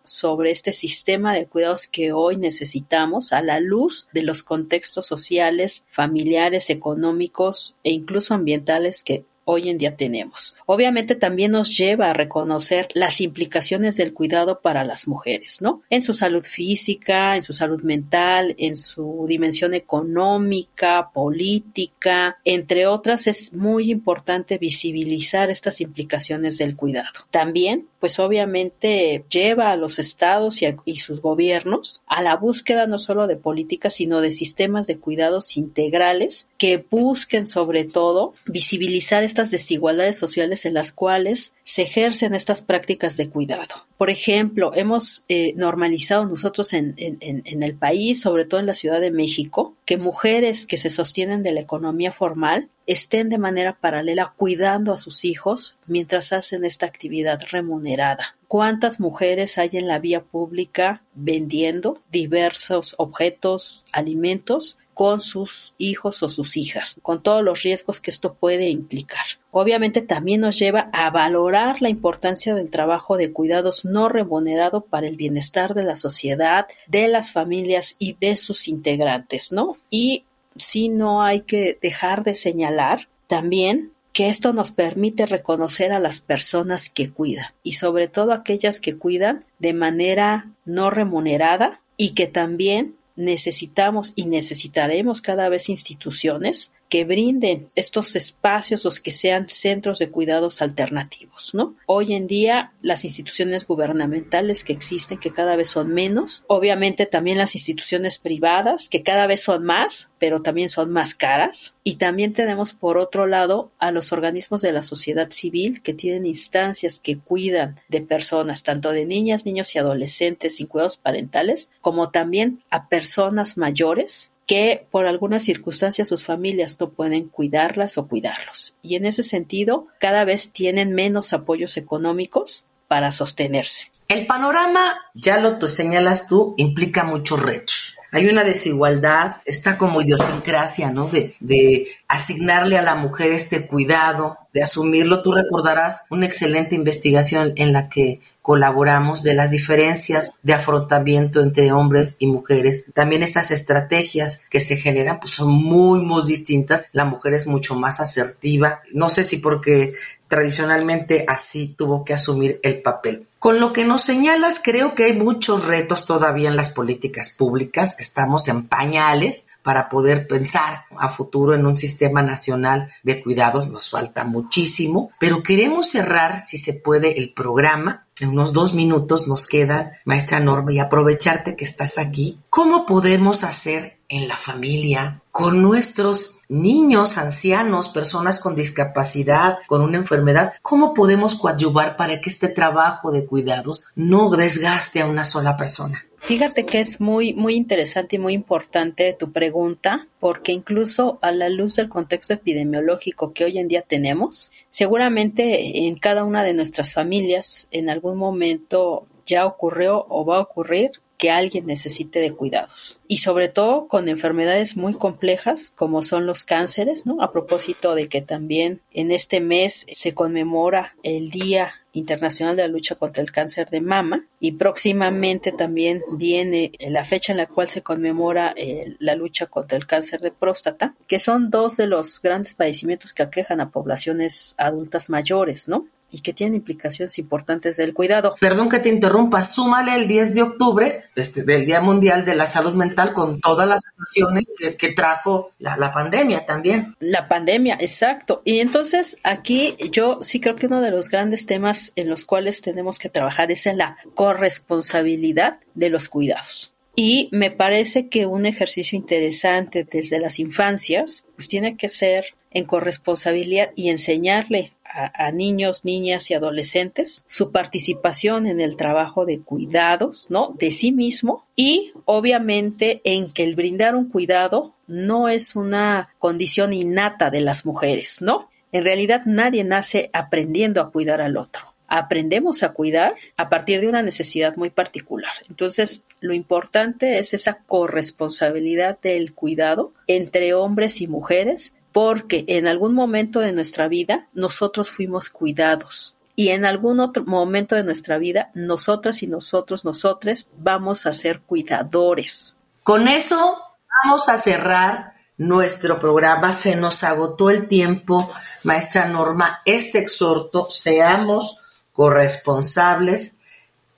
sobre 0.04 0.50
este 0.50 0.72
sistema 0.72 1.34
de 1.34 1.46
cuidados 1.46 1.86
que 1.86 2.12
hoy 2.12 2.36
necesitamos 2.36 3.32
a 3.32 3.42
la 3.42 3.60
luz 3.60 4.08
de 4.12 4.22
los 4.22 4.42
contextos 4.42 5.06
sociales, 5.06 5.86
familiares, 5.90 6.70
económicos 6.70 7.76
e 7.82 7.92
incluso 7.92 8.34
ambientales 8.34 9.02
que 9.02 9.24
hoy 9.50 9.68
en 9.68 9.78
día 9.78 9.96
tenemos. 9.96 10.56
Obviamente 10.66 11.14
también 11.14 11.52
nos 11.52 11.76
lleva 11.76 12.10
a 12.10 12.14
reconocer 12.14 12.88
las 12.94 13.20
implicaciones 13.20 13.96
del 13.96 14.12
cuidado 14.12 14.60
para 14.60 14.84
las 14.84 15.08
mujeres, 15.08 15.60
¿no? 15.60 15.82
En 15.90 16.02
su 16.02 16.14
salud 16.14 16.44
física, 16.44 17.36
en 17.36 17.42
su 17.42 17.52
salud 17.52 17.82
mental, 17.82 18.54
en 18.58 18.76
su 18.76 19.26
dimensión 19.28 19.74
económica, 19.74 21.10
política, 21.12 22.38
entre 22.44 22.86
otras, 22.86 23.26
es 23.26 23.52
muy 23.52 23.90
importante 23.90 24.58
visibilizar 24.58 25.50
estas 25.50 25.80
implicaciones 25.80 26.58
del 26.58 26.76
cuidado. 26.76 27.10
También 27.30 27.86
pues 28.00 28.18
obviamente 28.18 29.24
lleva 29.30 29.70
a 29.70 29.76
los 29.76 29.98
estados 29.98 30.62
y, 30.62 30.74
y, 30.86 31.00
sus 31.00 31.20
gobiernos 31.20 32.00
a 32.06 32.22
la 32.22 32.34
búsqueda 32.34 32.86
no 32.86 32.96
solo 32.96 33.26
de 33.26 33.36
políticas, 33.36 33.94
sino 33.94 34.22
de 34.22 34.32
sistemas 34.32 34.86
de 34.86 34.98
cuidados 34.98 35.56
integrales 35.58 36.48
que 36.56 36.84
busquen 36.90 37.46
sobre 37.46 37.84
todo 37.84 38.32
visibilizar 38.46 39.22
estas 39.22 39.39
desigualdades 39.48 40.18
sociales 40.18 40.66
en 40.66 40.74
las 40.74 40.92
cuales 40.92 41.56
se 41.62 41.82
ejercen 41.82 42.34
estas 42.34 42.60
prácticas 42.60 43.16
de 43.16 43.30
cuidado. 43.30 43.86
Por 43.96 44.10
ejemplo, 44.10 44.72
hemos 44.74 45.24
eh, 45.28 45.54
normalizado 45.56 46.26
nosotros 46.26 46.72
en, 46.74 46.94
en, 46.98 47.18
en, 47.20 47.62
el 47.62 47.74
país, 47.74 48.20
sobre 48.20 48.44
todo 48.44 48.60
en 48.60 48.66
la 48.66 48.74
Ciudad 48.74 49.00
de 49.00 49.10
México, 49.10 49.74
que 49.86 49.96
mujeres 49.96 50.66
que 50.66 50.76
se 50.76 50.90
sostienen 50.90 51.42
de 51.42 51.52
la 51.52 51.60
economía 51.60 52.12
formal 52.12 52.68
estén 52.86 53.28
de 53.28 53.38
manera 53.38 53.78
paralela 53.80 54.32
cuidando 54.36 54.92
a 54.92 54.98
sus 54.98 55.24
hijos 55.24 55.76
mientras 55.86 56.32
hacen 56.32 56.64
esta 56.64 56.86
actividad 56.86 57.40
remunerada. 57.50 58.36
¿Cuántas 58.48 58.98
mujeres 59.00 59.58
hay 59.58 59.70
en 59.74 59.86
la 59.86 60.00
vía 60.00 60.22
pública 60.22 61.02
vendiendo 61.14 62.02
diversos 62.10 62.94
objetos, 62.98 63.84
alimentos 63.92 64.78
con 65.00 65.22
sus 65.22 65.72
hijos 65.78 66.22
o 66.22 66.28
sus 66.28 66.58
hijas, 66.58 66.98
con 67.00 67.22
todos 67.22 67.42
los 67.42 67.62
riesgos 67.62 68.00
que 68.00 68.10
esto 68.10 68.34
puede 68.34 68.68
implicar. 68.68 69.24
Obviamente 69.50 70.02
también 70.02 70.42
nos 70.42 70.58
lleva 70.58 70.90
a 70.92 71.08
valorar 71.08 71.80
la 71.80 71.88
importancia 71.88 72.54
del 72.54 72.68
trabajo 72.68 73.16
de 73.16 73.32
cuidados 73.32 73.86
no 73.86 74.10
remunerado 74.10 74.82
para 74.82 75.06
el 75.06 75.16
bienestar 75.16 75.72
de 75.72 75.84
la 75.84 75.96
sociedad, 75.96 76.66
de 76.86 77.08
las 77.08 77.32
familias 77.32 77.96
y 77.98 78.18
de 78.20 78.36
sus 78.36 78.68
integrantes, 78.68 79.52
¿no? 79.52 79.78
Y 79.88 80.24
si 80.58 80.90
no 80.90 81.22
hay 81.22 81.40
que 81.40 81.78
dejar 81.80 82.22
de 82.22 82.34
señalar 82.34 83.08
también 83.26 83.92
que 84.12 84.28
esto 84.28 84.52
nos 84.52 84.70
permite 84.70 85.24
reconocer 85.24 85.92
a 85.94 85.98
las 85.98 86.20
personas 86.20 86.90
que 86.90 87.08
cuidan 87.08 87.54
y 87.62 87.72
sobre 87.72 88.06
todo 88.06 88.34
aquellas 88.34 88.80
que 88.80 88.98
cuidan 88.98 89.46
de 89.60 89.72
manera 89.72 90.50
no 90.66 90.90
remunerada 90.90 91.80
y 91.96 92.10
que 92.10 92.26
también 92.26 92.96
necesitamos 93.16 94.12
y 94.16 94.26
necesitaremos 94.26 95.20
cada 95.20 95.48
vez 95.48 95.68
instituciones 95.68 96.72
que 96.90 97.04
brinden 97.04 97.66
estos 97.76 98.16
espacios 98.16 98.84
los 98.84 98.98
que 98.98 99.12
sean 99.12 99.48
centros 99.48 100.00
de 100.00 100.10
cuidados 100.10 100.60
alternativos, 100.60 101.54
¿no? 101.54 101.76
Hoy 101.86 102.14
en 102.14 102.26
día 102.26 102.72
las 102.82 103.04
instituciones 103.04 103.64
gubernamentales 103.64 104.64
que 104.64 104.72
existen 104.72 105.18
que 105.18 105.30
cada 105.30 105.54
vez 105.54 105.70
son 105.70 105.94
menos, 105.94 106.44
obviamente 106.48 107.06
también 107.06 107.38
las 107.38 107.54
instituciones 107.54 108.18
privadas 108.18 108.88
que 108.88 109.04
cada 109.04 109.28
vez 109.28 109.40
son 109.40 109.62
más, 109.64 110.10
pero 110.18 110.42
también 110.42 110.68
son 110.68 110.90
más 110.90 111.14
caras 111.14 111.76
y 111.84 111.94
también 111.94 112.32
tenemos 112.32 112.74
por 112.74 112.98
otro 112.98 113.28
lado 113.28 113.70
a 113.78 113.92
los 113.92 114.12
organismos 114.12 114.60
de 114.60 114.72
la 114.72 114.82
sociedad 114.82 115.30
civil 115.30 115.82
que 115.82 115.94
tienen 115.94 116.26
instancias 116.26 116.98
que 116.98 117.16
cuidan 117.16 117.78
de 117.88 118.00
personas, 118.00 118.64
tanto 118.64 118.90
de 118.90 119.06
niñas, 119.06 119.46
niños 119.46 119.72
y 119.76 119.78
adolescentes 119.78 120.56
sin 120.56 120.66
cuidados 120.66 120.96
parentales, 120.96 121.70
como 121.80 122.10
también 122.10 122.62
a 122.68 122.88
personas 122.88 123.56
mayores 123.56 124.29
que 124.50 124.84
por 124.90 125.06
algunas 125.06 125.44
circunstancias 125.44 126.08
sus 126.08 126.24
familias 126.24 126.76
no 126.80 126.90
pueden 126.90 127.28
cuidarlas 127.28 127.96
o 127.98 128.08
cuidarlos. 128.08 128.74
Y 128.82 128.96
en 128.96 129.06
ese 129.06 129.22
sentido, 129.22 129.86
cada 130.00 130.24
vez 130.24 130.52
tienen 130.52 130.92
menos 130.92 131.32
apoyos 131.32 131.76
económicos 131.76 132.64
para 132.88 133.12
sostenerse. 133.12 133.92
El 134.08 134.26
panorama, 134.26 135.02
ya 135.14 135.38
lo 135.38 135.68
señalas 135.68 136.26
tú, 136.26 136.54
implica 136.56 137.04
muchos 137.04 137.40
retos 137.40 137.94
hay 138.12 138.28
una 138.28 138.44
desigualdad, 138.44 139.36
está 139.44 139.78
como 139.78 140.00
idiosincrasia, 140.02 140.90
¿no? 140.90 141.06
De, 141.06 141.34
de, 141.40 141.88
asignarle 142.08 142.76
a 142.76 142.82
la 142.82 142.96
mujer 142.96 143.32
este 143.32 143.66
cuidado, 143.66 144.38
de 144.52 144.62
asumirlo. 144.62 145.22
Tú 145.22 145.32
recordarás 145.32 146.06
una 146.10 146.26
excelente 146.26 146.74
investigación 146.74 147.52
en 147.56 147.72
la 147.72 147.88
que 147.88 148.20
colaboramos 148.42 149.22
de 149.22 149.34
las 149.34 149.50
diferencias 149.50 150.34
de 150.42 150.54
afrontamiento 150.54 151.40
entre 151.40 151.72
hombres 151.72 152.16
y 152.18 152.26
mujeres. 152.26 152.90
También 152.94 153.22
estas 153.22 153.50
estrategias 153.50 154.42
que 154.50 154.60
se 154.60 154.76
generan 154.76 155.20
pues 155.20 155.34
son 155.34 155.50
muy, 155.50 156.00
muy 156.00 156.26
distintas. 156.26 156.86
La 156.92 157.04
mujer 157.04 157.34
es 157.34 157.46
mucho 157.46 157.76
más 157.76 158.00
asertiva. 158.00 158.82
No 158.92 159.08
sé 159.08 159.24
si 159.24 159.36
porque 159.36 159.94
tradicionalmente 160.26 161.24
así 161.28 161.74
tuvo 161.76 162.04
que 162.04 162.14
asumir 162.14 162.60
el 162.62 162.82
papel. 162.82 163.26
Con 163.40 163.58
lo 163.58 163.72
que 163.72 163.86
nos 163.86 164.02
señalas, 164.02 164.60
creo 164.62 164.94
que 164.94 165.04
hay 165.04 165.14
muchos 165.14 165.64
retos 165.64 166.04
todavía 166.04 166.50
en 166.50 166.56
las 166.56 166.68
políticas 166.68 167.30
públicas. 167.30 167.98
Estamos 167.98 168.48
en 168.48 168.68
pañales 168.68 169.46
para 169.62 169.88
poder 169.88 170.28
pensar 170.28 170.84
a 170.98 171.08
futuro 171.08 171.54
en 171.54 171.64
un 171.64 171.74
sistema 171.74 172.20
nacional 172.22 172.92
de 173.02 173.22
cuidados. 173.22 173.70
Nos 173.70 173.88
falta 173.88 174.24
muchísimo, 174.24 175.10
pero 175.18 175.42
queremos 175.42 175.88
cerrar, 175.88 176.38
si 176.38 176.58
se 176.58 176.74
puede, 176.74 177.18
el 177.18 177.32
programa 177.32 178.06
en 178.20 178.28
unos 178.28 178.52
dos 178.52 178.74
minutos 178.74 179.26
nos 179.26 179.46
quedan, 179.46 179.92
maestra 180.04 180.38
Norma, 180.38 180.74
y 180.74 180.78
aprovecharte 180.78 181.56
que 181.56 181.64
estás 181.64 181.96
aquí. 181.96 182.40
¿Cómo 182.50 182.84
podemos 182.84 183.42
hacer 183.42 184.00
en 184.10 184.28
la 184.28 184.36
familia 184.36 185.22
con 185.32 185.62
nuestros 185.62 186.39
niños, 186.50 187.16
ancianos, 187.16 187.88
personas 187.88 188.40
con 188.40 188.54
discapacidad, 188.54 189.58
con 189.66 189.80
una 189.80 189.96
enfermedad? 189.96 190.52
¿Cómo 190.60 190.92
podemos 190.92 191.36
coadyuvar 191.36 191.96
para 191.96 192.20
que 192.20 192.28
este 192.28 192.48
trabajo 192.48 193.12
de 193.12 193.24
cuidados 193.24 193.86
no 193.94 194.28
desgaste 194.30 195.00
a 195.00 195.06
una 195.06 195.24
sola 195.24 195.56
persona? 195.56 196.04
Fíjate 196.18 196.66
que 196.66 196.80
es 196.80 197.00
muy, 197.00 197.32
muy 197.32 197.54
interesante 197.54 198.16
y 198.16 198.18
muy 198.18 198.34
importante 198.34 199.14
tu 199.14 199.32
pregunta, 199.32 200.06
porque 200.18 200.52
incluso 200.52 201.18
a 201.22 201.32
la 201.32 201.48
luz 201.48 201.76
del 201.76 201.88
contexto 201.88 202.34
epidemiológico 202.34 203.32
que 203.32 203.44
hoy 203.44 203.58
en 203.58 203.68
día 203.68 203.82
tenemos, 203.82 204.52
seguramente 204.68 205.86
en 205.86 205.96
cada 205.96 206.24
una 206.24 206.44
de 206.44 206.52
nuestras 206.52 206.92
familias 206.92 207.68
en 207.70 207.88
algún 207.88 208.18
momento 208.18 209.06
ya 209.24 209.46
ocurrió 209.46 210.06
o 210.10 210.26
va 210.26 210.36
a 210.36 210.42
ocurrir 210.42 210.90
que 211.20 211.30
alguien 211.30 211.66
necesite 211.66 212.18
de 212.18 212.32
cuidados. 212.32 212.98
Y 213.06 213.18
sobre 213.18 213.50
todo 213.50 213.88
con 213.88 214.08
enfermedades 214.08 214.78
muy 214.78 214.94
complejas 214.94 215.70
como 215.76 216.00
son 216.00 216.24
los 216.24 216.46
cánceres, 216.46 217.04
¿no? 217.04 217.22
A 217.22 217.30
propósito 217.30 217.94
de 217.94 218.08
que 218.08 218.22
también 218.22 218.80
en 218.90 219.12
este 219.12 219.40
mes 219.40 219.84
se 219.92 220.14
conmemora 220.14 220.96
el 221.02 221.30
Día 221.30 221.74
Internacional 221.92 222.56
de 222.56 222.62
la 222.62 222.68
Lucha 222.68 222.94
contra 222.94 223.22
el 223.22 223.32
Cáncer 223.32 223.68
de 223.68 223.82
Mama 223.82 224.24
y 224.38 224.52
próximamente 224.52 225.52
también 225.52 226.02
viene 226.16 226.72
la 226.78 227.04
fecha 227.04 227.34
en 227.34 227.36
la 227.36 227.46
cual 227.46 227.68
se 227.68 227.82
conmemora 227.82 228.54
eh, 228.56 228.96
la 228.98 229.14
lucha 229.14 229.44
contra 229.46 229.76
el 229.76 229.86
cáncer 229.86 230.20
de 230.20 230.30
próstata, 230.30 230.94
que 231.06 231.18
son 231.18 231.50
dos 231.50 231.76
de 231.76 231.86
los 231.86 232.22
grandes 232.22 232.54
padecimientos 232.54 233.12
que 233.12 233.24
aquejan 233.24 233.60
a 233.60 233.70
poblaciones 233.70 234.54
adultas 234.56 235.10
mayores, 235.10 235.68
¿no? 235.68 235.86
Y 236.10 236.20
que 236.20 236.32
tienen 236.32 236.56
implicaciones 236.56 237.18
importantes 237.18 237.76
del 237.76 237.94
cuidado. 237.94 238.34
Perdón 238.40 238.68
que 238.68 238.78
te 238.78 238.88
interrumpa, 238.88 239.44
súmale 239.44 239.94
el 239.94 240.08
10 240.08 240.34
de 240.34 240.42
octubre 240.42 241.04
este, 241.16 241.42
del 241.42 241.66
Día 241.66 241.80
Mundial 241.80 242.24
de 242.24 242.34
la 242.34 242.46
Salud 242.46 242.74
Mental 242.74 243.12
con 243.12 243.40
todas 243.40 243.68
las 243.68 243.80
acciones 243.98 244.46
que, 244.78 244.90
trajo 244.90 245.50
la, 245.58 245.76
la, 245.76 245.92
pandemia 245.92 246.44
también. 246.46 246.96
La 246.98 247.28
pandemia, 247.28 247.76
exacto. 247.80 248.42
Y 248.44 248.58
entonces 248.58 249.18
aquí 249.22 249.76
yo 249.92 250.18
sí 250.22 250.40
creo 250.40 250.56
que 250.56 250.66
uno 250.66 250.80
de 250.80 250.90
los 250.90 251.08
grandes 251.08 251.46
temas 251.46 251.92
en 251.96 252.08
los 252.08 252.24
cuales 252.24 252.60
tenemos 252.60 252.98
que 252.98 253.08
trabajar 253.08 253.50
es 253.52 253.66
en 253.66 253.78
la 253.78 253.98
corresponsabilidad 254.14 255.60
de 255.74 255.90
los 255.90 256.08
cuidados. 256.08 256.74
Y 256.96 257.28
me 257.32 257.50
parece 257.50 258.08
que 258.08 258.26
un 258.26 258.46
ejercicio 258.46 258.98
interesante 258.98 259.86
desde 259.90 260.18
las 260.18 260.38
infancias, 260.38 261.24
pues 261.36 261.48
tiene 261.48 261.76
que 261.76 261.88
ser 261.88 262.34
en 262.50 262.64
corresponsabilidad 262.64 263.70
y 263.76 263.90
enseñarle 263.90 264.72
a, 264.92 265.30
niños, 265.32 265.84
niñas 265.84 266.30
y 266.30 266.34
adolescentes 266.34 267.24
su 267.28 267.52
participación 267.52 268.46
en 268.46 268.60
el 268.60 268.76
trabajo 268.76 269.24
de 269.24 269.40
cuidados, 269.40 270.26
¿no? 270.30 270.54
De 270.58 270.70
sí 270.70 270.92
mismo 270.92 271.44
y 271.56 271.92
obviamente 272.04 273.00
en 273.04 273.30
que 273.30 273.44
el 273.44 273.54
brindar 273.54 273.94
un 273.94 274.08
cuidado 274.08 274.74
no 274.86 275.28
es 275.28 275.54
una 275.56 276.14
condición 276.18 276.72
innata 276.72 277.30
de 277.30 277.40
las 277.40 277.64
mujeres, 277.64 278.20
¿no? 278.20 278.50
En 278.72 278.84
realidad 278.84 279.22
nadie 279.26 279.64
nace 279.64 280.10
aprendiendo 280.12 280.80
a 280.80 280.90
cuidar 280.90 281.20
al 281.20 281.36
otro. 281.36 281.74
Aprendemos 281.92 282.62
a 282.62 282.72
cuidar 282.72 283.16
a 283.36 283.48
partir 283.48 283.80
de 283.80 283.88
una 283.88 284.02
necesidad 284.02 284.54
muy 284.54 284.70
particular. 284.70 285.32
Entonces, 285.48 286.06
lo 286.20 286.34
importante 286.34 287.18
es 287.18 287.34
esa 287.34 287.62
corresponsabilidad 287.66 289.00
del 289.00 289.34
cuidado 289.34 289.92
entre 290.06 290.54
hombres 290.54 291.00
y 291.00 291.08
mujeres 291.08 291.74
porque 291.92 292.44
en 292.46 292.66
algún 292.66 292.94
momento 292.94 293.40
de 293.40 293.52
nuestra 293.52 293.88
vida 293.88 294.28
nosotros 294.32 294.90
fuimos 294.90 295.30
cuidados 295.30 296.16
y 296.36 296.48
en 296.48 296.64
algún 296.64 297.00
otro 297.00 297.24
momento 297.24 297.74
de 297.74 297.84
nuestra 297.84 298.16
vida 298.16 298.50
nosotras 298.54 299.22
y 299.22 299.26
nosotros, 299.26 299.84
nosotros 299.84 300.48
vamos 300.56 301.04
a 301.04 301.12
ser 301.12 301.40
cuidadores. 301.40 302.56
Con 302.82 303.08
eso 303.08 303.62
vamos 304.04 304.28
a 304.28 304.38
cerrar 304.38 305.14
nuestro 305.36 305.98
programa. 305.98 306.52
Se 306.54 306.76
nos 306.76 307.04
agotó 307.04 307.50
el 307.50 307.68
tiempo, 307.68 308.30
maestra 308.62 309.06
Norma. 309.06 309.60
Este 309.64 309.98
exhorto, 309.98 310.66
seamos 310.70 311.58
corresponsables, 311.92 313.38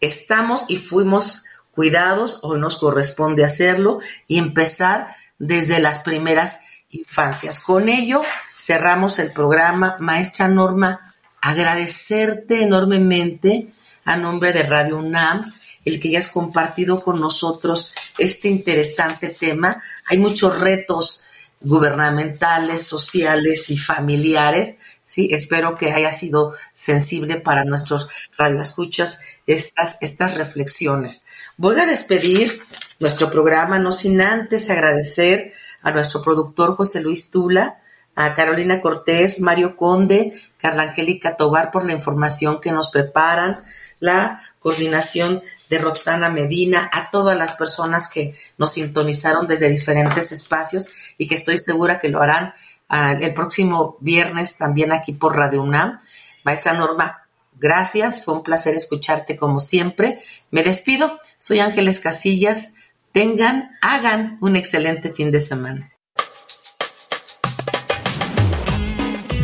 estamos 0.00 0.64
y 0.68 0.78
fuimos 0.78 1.44
cuidados 1.72 2.40
o 2.42 2.56
nos 2.56 2.78
corresponde 2.78 3.44
hacerlo 3.44 4.00
y 4.26 4.38
empezar 4.38 5.14
desde 5.38 5.78
las 5.78 6.00
primeras 6.00 6.60
infancias. 6.92 7.60
Con 7.60 7.88
ello 7.88 8.22
cerramos 8.56 9.18
el 9.18 9.32
programa. 9.32 9.96
Maestra 9.98 10.48
Norma, 10.48 11.14
agradecerte 11.40 12.62
enormemente 12.62 13.68
a 14.04 14.16
nombre 14.16 14.52
de 14.52 14.62
Radio 14.62 14.98
UNAM 14.98 15.52
el 15.84 16.00
que 16.00 16.08
hayas 16.08 16.28
compartido 16.28 17.02
con 17.02 17.20
nosotros 17.20 17.94
este 18.18 18.48
interesante 18.48 19.28
tema. 19.28 19.82
Hay 20.06 20.18
muchos 20.18 20.60
retos 20.60 21.24
gubernamentales, 21.60 22.86
sociales 22.86 23.70
y 23.70 23.76
familiares. 23.76 24.78
Sí, 25.02 25.28
espero 25.32 25.76
que 25.76 25.92
haya 25.92 26.12
sido 26.12 26.54
sensible 26.72 27.40
para 27.40 27.64
nuestros 27.64 28.08
radioescuchas 28.38 29.20
estas, 29.46 29.96
estas 30.00 30.34
reflexiones. 30.34 31.24
Voy 31.56 31.78
a 31.80 31.86
despedir 31.86 32.62
nuestro 33.00 33.30
programa, 33.30 33.78
no 33.78 33.92
sin 33.92 34.20
antes 34.20 34.70
agradecer 34.70 35.52
a 35.82 35.90
nuestro 35.90 36.22
productor 36.22 36.76
José 36.76 37.02
Luis 37.02 37.30
Tula, 37.30 37.78
a 38.14 38.34
Carolina 38.34 38.80
Cortés, 38.80 39.40
Mario 39.40 39.76
Conde, 39.76 40.34
Carla 40.58 40.84
Angélica 40.84 41.36
Tobar 41.36 41.70
por 41.70 41.86
la 41.86 41.92
información 41.92 42.60
que 42.60 42.72
nos 42.72 42.90
preparan, 42.90 43.60
la 44.00 44.42
coordinación 44.58 45.42
de 45.70 45.78
Roxana 45.78 46.28
Medina, 46.28 46.90
a 46.92 47.10
todas 47.10 47.36
las 47.36 47.54
personas 47.54 48.08
que 48.08 48.34
nos 48.58 48.72
sintonizaron 48.72 49.46
desde 49.46 49.70
diferentes 49.70 50.32
espacios 50.32 51.14
y 51.16 51.26
que 51.26 51.36
estoy 51.36 51.56
segura 51.58 51.98
que 51.98 52.08
lo 52.08 52.20
harán 52.20 52.52
ah, 52.88 53.12
el 53.12 53.32
próximo 53.32 53.96
viernes 54.00 54.58
también 54.58 54.92
aquí 54.92 55.12
por 55.12 55.36
Radio 55.36 55.62
UNAM. 55.62 56.00
Maestra 56.44 56.74
Norma, 56.74 57.22
gracias, 57.58 58.24
fue 58.24 58.34
un 58.34 58.42
placer 58.42 58.74
escucharte 58.74 59.36
como 59.36 59.60
siempre. 59.60 60.18
Me 60.50 60.62
despido, 60.62 61.18
soy 61.38 61.60
Ángeles 61.60 62.00
Casillas 62.00 62.74
tengan, 63.12 63.76
hagan 63.80 64.38
un 64.40 64.56
excelente 64.56 65.12
fin 65.12 65.30
de 65.30 65.40
semana. 65.40 65.90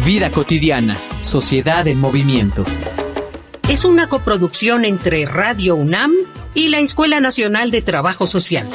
Vida 0.04 0.30
cotidiana, 0.30 0.96
sociedad 1.20 1.86
en 1.86 2.00
movimiento. 2.00 2.64
Es 3.68 3.84
una 3.84 4.08
coproducción 4.08 4.86
entre 4.86 5.26
Radio 5.26 5.74
UNAM 5.74 6.12
y 6.54 6.68
la 6.68 6.78
Escuela 6.78 7.20
Nacional 7.20 7.70
de 7.70 7.82
Trabajo 7.82 8.26
Social. 8.26 8.68